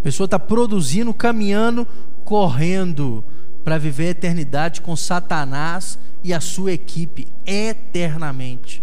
A 0.00 0.02
pessoa 0.02 0.24
está 0.24 0.38
produzindo, 0.38 1.12
caminhando, 1.12 1.86
correndo 2.24 3.22
para 3.62 3.76
viver 3.76 4.06
a 4.06 4.10
eternidade 4.10 4.80
com 4.80 4.96
Satanás 4.96 5.98
e 6.24 6.32
a 6.32 6.40
sua 6.40 6.72
equipe 6.72 7.28
eternamente. 7.44 8.82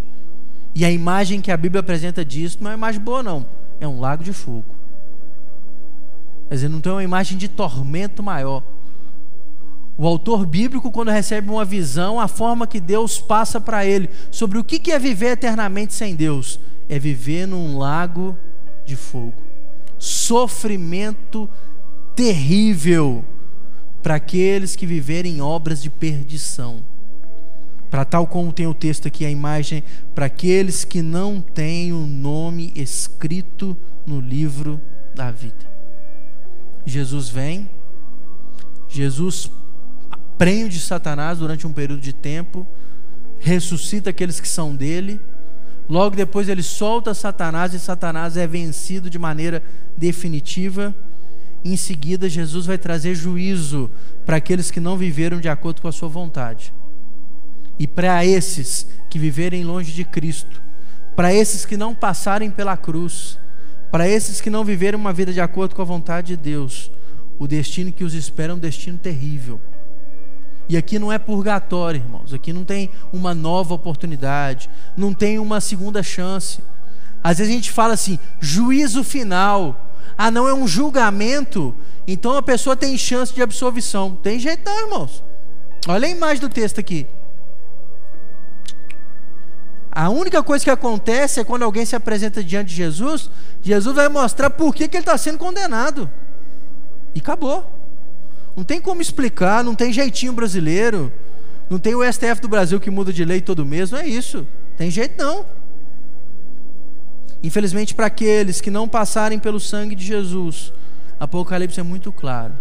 E 0.76 0.84
a 0.84 0.90
imagem 0.92 1.40
que 1.40 1.50
a 1.50 1.56
Bíblia 1.56 1.80
apresenta 1.80 2.24
disso 2.24 2.58
não 2.60 2.70
é 2.70 2.74
uma 2.74 2.78
imagem 2.78 3.00
boa, 3.00 3.20
não. 3.20 3.44
É 3.80 3.88
um 3.88 3.98
lago 3.98 4.22
de 4.22 4.32
fogo. 4.32 4.64
Quer 6.48 6.54
dizer, 6.54 6.68
não 6.68 6.80
tem 6.80 6.92
uma 6.92 7.02
imagem 7.02 7.36
de 7.36 7.48
tormento 7.48 8.22
maior. 8.22 8.62
O 9.96 10.06
autor 10.06 10.46
bíblico, 10.46 10.92
quando 10.92 11.10
recebe 11.10 11.50
uma 11.50 11.64
visão, 11.64 12.20
a 12.20 12.28
forma 12.28 12.64
que 12.64 12.78
Deus 12.78 13.18
passa 13.18 13.60
para 13.60 13.84
ele 13.84 14.08
sobre 14.30 14.56
o 14.56 14.62
que 14.62 14.92
é 14.92 14.98
viver 15.00 15.32
eternamente 15.32 15.94
sem 15.94 16.14
Deus, 16.14 16.60
é 16.88 16.96
viver 16.96 17.44
num 17.44 17.76
lago 17.76 18.38
de 18.86 18.94
fogo. 18.94 19.47
Sofrimento 19.98 21.48
terrível 22.14 23.24
para 24.02 24.16
aqueles 24.16 24.74
que 24.74 24.86
viverem 24.86 25.36
em 25.36 25.40
obras 25.40 25.82
de 25.82 25.90
perdição. 25.90 26.82
Para 27.90 28.04
tal 28.04 28.26
como 28.26 28.52
tem 28.52 28.66
o 28.66 28.74
texto 28.74 29.08
aqui, 29.08 29.24
a 29.24 29.30
imagem, 29.30 29.82
para 30.14 30.26
aqueles 30.26 30.84
que 30.84 31.00
não 31.00 31.40
têm 31.40 31.92
o 31.92 32.06
nome 32.06 32.72
escrito 32.74 33.76
no 34.06 34.20
livro 34.20 34.80
da 35.14 35.30
vida. 35.30 35.66
Jesus 36.84 37.28
vem, 37.28 37.68
Jesus 38.88 39.50
prende 40.36 40.78
Satanás 40.78 41.38
durante 41.38 41.66
um 41.66 41.72
período 41.72 42.00
de 42.00 42.12
tempo, 42.12 42.66
ressuscita 43.38 44.10
aqueles 44.10 44.40
que 44.40 44.48
são 44.48 44.74
dele, 44.74 45.20
logo 45.88 46.16
depois 46.16 46.48
ele 46.48 46.62
solta 46.62 47.14
Satanás 47.14 47.72
e 47.74 47.78
Satanás 47.78 48.36
é 48.36 48.46
vencido 48.46 49.08
de 49.08 49.18
maneira 49.18 49.62
definitiva. 49.96 50.94
Em 51.64 51.76
seguida, 51.76 52.28
Jesus 52.28 52.66
vai 52.66 52.78
trazer 52.78 53.14
juízo 53.14 53.90
para 54.24 54.36
aqueles 54.36 54.70
que 54.70 54.80
não 54.80 54.96
viveram 54.96 55.40
de 55.40 55.48
acordo 55.48 55.82
com 55.82 55.88
a 55.88 55.92
sua 55.92 56.08
vontade. 56.08 56.72
E 57.78 57.86
para 57.86 58.24
esses 58.24 58.86
que 59.08 59.18
viverem 59.18 59.64
longe 59.64 59.92
de 59.92 60.04
Cristo, 60.04 60.60
para 61.16 61.32
esses 61.32 61.64
que 61.64 61.76
não 61.76 61.94
passarem 61.94 62.50
pela 62.50 62.76
cruz, 62.76 63.38
para 63.90 64.08
esses 64.08 64.40
que 64.40 64.50
não 64.50 64.64
viveram 64.64 64.98
uma 64.98 65.12
vida 65.12 65.32
de 65.32 65.40
acordo 65.40 65.74
com 65.74 65.82
a 65.82 65.84
vontade 65.84 66.28
de 66.28 66.36
Deus, 66.36 66.90
o 67.38 67.46
destino 67.46 67.92
que 67.92 68.04
os 68.04 68.14
espera 68.14 68.52
é 68.52 68.54
um 68.54 68.58
destino 68.58 68.98
terrível. 68.98 69.60
E 70.68 70.76
aqui 70.76 70.98
não 70.98 71.10
é 71.10 71.18
purgatório, 71.18 72.00
irmãos. 72.00 72.34
Aqui 72.34 72.52
não 72.52 72.64
tem 72.64 72.90
uma 73.12 73.34
nova 73.34 73.74
oportunidade, 73.74 74.68
não 74.96 75.14
tem 75.14 75.38
uma 75.38 75.60
segunda 75.60 76.02
chance. 76.02 76.62
Às 77.24 77.38
vezes 77.38 77.52
a 77.52 77.56
gente 77.56 77.72
fala 77.72 77.94
assim, 77.94 78.18
juízo 78.38 79.02
final. 79.02 79.86
Ah, 80.16 80.30
não 80.30 80.46
é 80.46 80.52
um 80.52 80.66
julgamento, 80.66 81.74
então 82.06 82.36
a 82.36 82.42
pessoa 82.42 82.76
tem 82.76 82.98
chance 82.98 83.32
de 83.32 83.40
absolvição. 83.40 84.16
Tem 84.16 84.38
jeito 84.38 84.68
não, 84.68 84.80
irmãos. 84.80 85.22
Olha 85.86 86.06
a 86.06 86.10
imagem 86.10 86.40
do 86.40 86.48
texto 86.48 86.80
aqui. 86.80 87.06
A 89.90 90.10
única 90.10 90.42
coisa 90.42 90.64
que 90.64 90.70
acontece 90.70 91.40
é 91.40 91.44
quando 91.44 91.62
alguém 91.62 91.84
se 91.84 91.96
apresenta 91.96 92.42
diante 92.44 92.68
de 92.68 92.74
Jesus, 92.74 93.30
Jesus 93.62 93.96
vai 93.96 94.08
mostrar 94.08 94.50
por 94.50 94.74
que, 94.74 94.86
que 94.86 94.96
ele 94.96 95.02
está 95.02 95.16
sendo 95.16 95.38
condenado. 95.38 96.10
E 97.14 97.20
acabou. 97.20 97.77
Não 98.58 98.64
tem 98.64 98.80
como 98.80 99.00
explicar, 99.00 99.62
não 99.62 99.72
tem 99.72 99.92
jeitinho 99.92 100.32
brasileiro. 100.32 101.12
Não 101.70 101.78
tem 101.78 101.94
o 101.94 102.02
STF 102.02 102.40
do 102.40 102.48
Brasil 102.48 102.80
que 102.80 102.90
muda 102.90 103.12
de 103.12 103.24
lei 103.24 103.40
todo 103.40 103.64
mês, 103.64 103.92
não 103.92 104.00
é 104.00 104.06
isso. 104.08 104.44
Tem 104.76 104.90
jeito 104.90 105.16
não. 105.16 105.46
Infelizmente, 107.40 107.94
para 107.94 108.06
aqueles 108.06 108.60
que 108.60 108.68
não 108.68 108.88
passarem 108.88 109.38
pelo 109.38 109.60
sangue 109.60 109.94
de 109.94 110.04
Jesus, 110.04 110.72
Apocalipse 111.20 111.78
é 111.78 111.84
muito 111.84 112.10
claro. 112.10 112.52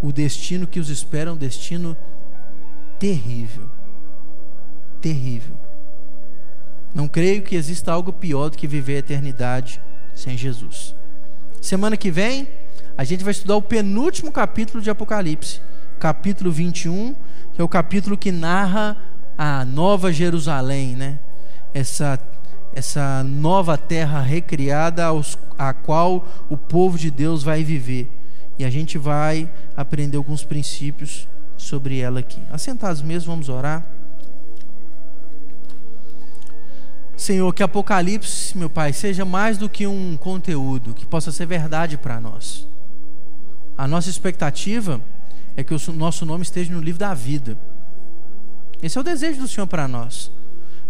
O 0.00 0.12
destino 0.12 0.64
que 0.64 0.78
os 0.78 0.88
espera 0.88 1.30
é 1.30 1.32
um 1.32 1.36
destino 1.36 1.96
terrível. 3.00 3.68
Terrível. 5.00 5.56
Não 6.94 7.08
creio 7.08 7.42
que 7.42 7.56
exista 7.56 7.90
algo 7.90 8.12
pior 8.12 8.48
do 8.48 8.56
que 8.56 8.68
viver 8.68 8.94
a 8.94 8.98
eternidade 9.00 9.82
sem 10.14 10.38
Jesus. 10.38 10.94
Semana 11.60 11.96
que 11.96 12.12
vem, 12.12 12.46
a 12.96 13.04
gente 13.04 13.24
vai 13.24 13.30
estudar 13.30 13.56
o 13.56 13.62
penúltimo 13.62 14.30
capítulo 14.30 14.82
de 14.82 14.90
Apocalipse, 14.90 15.60
capítulo 15.98 16.50
21, 16.50 17.14
que 17.54 17.60
é 17.60 17.64
o 17.64 17.68
capítulo 17.68 18.16
que 18.16 18.30
narra 18.30 18.96
a 19.36 19.64
nova 19.64 20.12
Jerusalém, 20.12 20.94
né? 20.94 21.18
Essa 21.72 22.18
essa 22.74 23.22
nova 23.22 23.76
terra 23.76 24.20
recriada 24.20 25.04
aos, 25.04 25.38
a 25.58 25.74
qual 25.74 26.26
o 26.48 26.56
povo 26.56 26.98
de 26.98 27.10
Deus 27.10 27.42
vai 27.42 27.62
viver. 27.62 28.10
E 28.58 28.64
a 28.64 28.70
gente 28.70 28.96
vai 28.96 29.50
aprender 29.76 30.16
alguns 30.16 30.42
princípios 30.44 31.28
sobre 31.56 31.98
ela 31.98 32.20
aqui. 32.20 32.40
Assentados 32.50 33.02
mesmo, 33.02 33.30
vamos 33.30 33.48
orar. 33.48 33.86
Senhor, 37.16 37.52
que 37.52 37.62
Apocalipse, 37.62 38.56
meu 38.56 38.70
Pai, 38.70 38.92
seja 38.92 39.24
mais 39.24 39.58
do 39.58 39.68
que 39.68 39.86
um 39.86 40.16
conteúdo, 40.16 40.94
que 40.94 41.06
possa 41.06 41.30
ser 41.30 41.46
verdade 41.46 41.96
para 41.96 42.20
nós. 42.20 42.66
A 43.76 43.86
nossa 43.86 44.10
expectativa 44.10 45.00
é 45.56 45.64
que 45.64 45.74
o 45.74 45.78
nosso 45.92 46.24
nome 46.24 46.42
esteja 46.42 46.72
no 46.72 46.80
livro 46.80 46.98
da 46.98 47.14
vida. 47.14 47.56
Esse 48.82 48.98
é 48.98 49.00
o 49.00 49.04
desejo 49.04 49.40
do 49.40 49.48
Senhor 49.48 49.66
para 49.66 49.86
nós. 49.86 50.30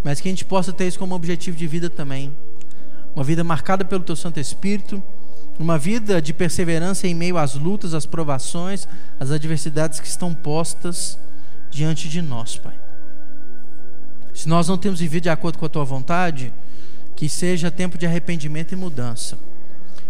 Mas 0.02 0.20
que 0.20 0.28
a 0.28 0.32
gente 0.32 0.44
possa 0.44 0.72
ter 0.72 0.86
isso 0.86 0.98
como 0.98 1.14
objetivo 1.14 1.56
de 1.56 1.66
vida 1.66 1.88
também. 1.88 2.34
Uma 3.14 3.24
vida 3.24 3.44
marcada 3.44 3.84
pelo 3.84 4.02
Teu 4.02 4.16
Santo 4.16 4.40
Espírito, 4.40 5.02
uma 5.58 5.78
vida 5.78 6.20
de 6.20 6.32
perseverança 6.32 7.06
em 7.06 7.14
meio 7.14 7.36
às 7.36 7.54
lutas, 7.54 7.94
às 7.94 8.06
provações, 8.06 8.88
às 9.20 9.30
adversidades 9.30 10.00
que 10.00 10.06
estão 10.06 10.34
postas 10.34 11.18
diante 11.70 12.08
de 12.08 12.22
nós, 12.22 12.56
Pai. 12.56 12.74
Se 14.32 14.48
nós 14.48 14.66
não 14.66 14.78
temos 14.78 15.00
vivido 15.00 15.24
de 15.24 15.28
acordo 15.28 15.58
com 15.58 15.66
a 15.66 15.68
Tua 15.68 15.84
vontade, 15.84 16.52
que 17.14 17.28
seja 17.28 17.70
tempo 17.70 17.98
de 17.98 18.06
arrependimento 18.06 18.72
e 18.72 18.76
mudança. 18.76 19.38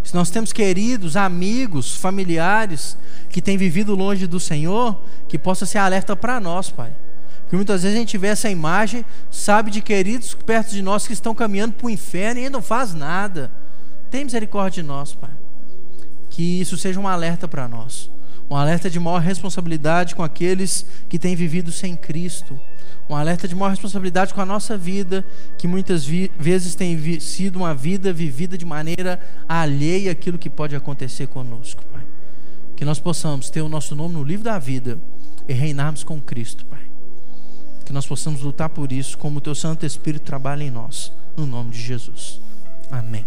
Se 0.03 0.15
nós 0.15 0.31
temos 0.31 0.53
queridos, 0.53 1.17
amigos, 1.17 1.95
familiares 1.95 2.97
que 3.29 3.41
têm 3.41 3.57
vivido 3.57 3.95
longe 3.95 4.27
do 4.27 4.41
Senhor, 4.41 5.01
que 5.29 5.39
possa 5.39 5.65
ser 5.65 5.79
alerta 5.79 6.17
para 6.17 6.41
nós, 6.41 6.71
Pai. 6.71 6.93
Porque 7.43 7.57
muitas 7.57 7.83
vezes 7.83 7.97
a 7.97 8.01
gente 8.01 8.19
vê 8.19 8.29
essa 8.29 8.51
imagem, 8.51 9.05
sabe 9.31 9.71
de 9.71 9.81
queridos 9.81 10.35
perto 10.35 10.71
de 10.71 10.83
nós 10.83 11.07
que 11.07 11.13
estão 11.13 11.35
caminhando 11.35 11.75
para 11.75 11.87
o 11.87 11.91
inferno 11.91 12.41
e 12.41 12.49
não 12.49 12.63
faz 12.63 12.95
nada. 12.95 13.51
Tem 14.11 14.25
misericórdia 14.25 14.83
de 14.83 14.89
nós, 14.89 15.15
Pai. 15.15 15.31
Que 16.31 16.61
isso 16.61 16.77
seja 16.77 16.99
um 16.99 17.07
alerta 17.07 17.47
para 17.47 17.69
nós. 17.69 18.11
Um 18.53 18.57
alerta 18.57 18.91
de 18.91 19.01
maior 19.01 19.21
responsabilidade 19.21 20.15
com 20.15 20.23
aqueles 20.23 20.85
que 21.09 21.19
têm 21.19 21.35
vivido 21.35 21.73
sem 21.73 21.97
Cristo 21.97 22.61
um 23.09 23.17
alerta 23.17 23.47
de 23.47 23.55
maior 23.55 23.71
responsabilidade 23.71 24.33
com 24.33 24.41
a 24.41 24.47
nossa 24.47 24.77
vida, 24.77 25.25
que 25.59 25.67
muitas 25.67 26.07
vezes 26.07 26.75
tem 26.75 27.21
sido 27.21 27.57
uma 27.57 27.75
vida 27.75 28.13
vivida 28.13 28.57
de 28.57 28.65
maneira 28.65 29.21
alheia 29.49 30.13
àquilo 30.13 30.39
que 30.39 30.49
pode 30.49 30.75
acontecer 30.75 31.27
conosco, 31.27 31.85
Pai. 31.93 32.03
Que 32.77 32.85
nós 32.85 32.99
possamos 32.99 33.51
ter 33.51 33.61
o 33.61 33.69
nosso 33.69 33.95
nome 33.95 34.15
no 34.15 34.25
livro 34.25 34.45
da 34.45 34.59
vida 34.59 34.99
e 35.49 35.53
reinarmos 35.53 36.03
com 36.03 36.21
Cristo, 36.21 36.65
Pai. 36.67 36.83
Que 37.85 37.93
nós 37.93 38.07
possamos 38.07 38.41
lutar 38.41 38.69
por 38.69 38.93
isso, 38.93 39.19
como 39.19 39.39
o 39.39 39.41
Teu 39.41 39.55
Santo 39.55 39.85
Espírito 39.85 40.23
trabalha 40.23 40.63
em 40.63 40.71
nós, 40.71 41.13
no 41.37 41.45
nome 41.45 41.71
de 41.71 41.83
Jesus. 41.83 42.41
Amém. 42.91 43.27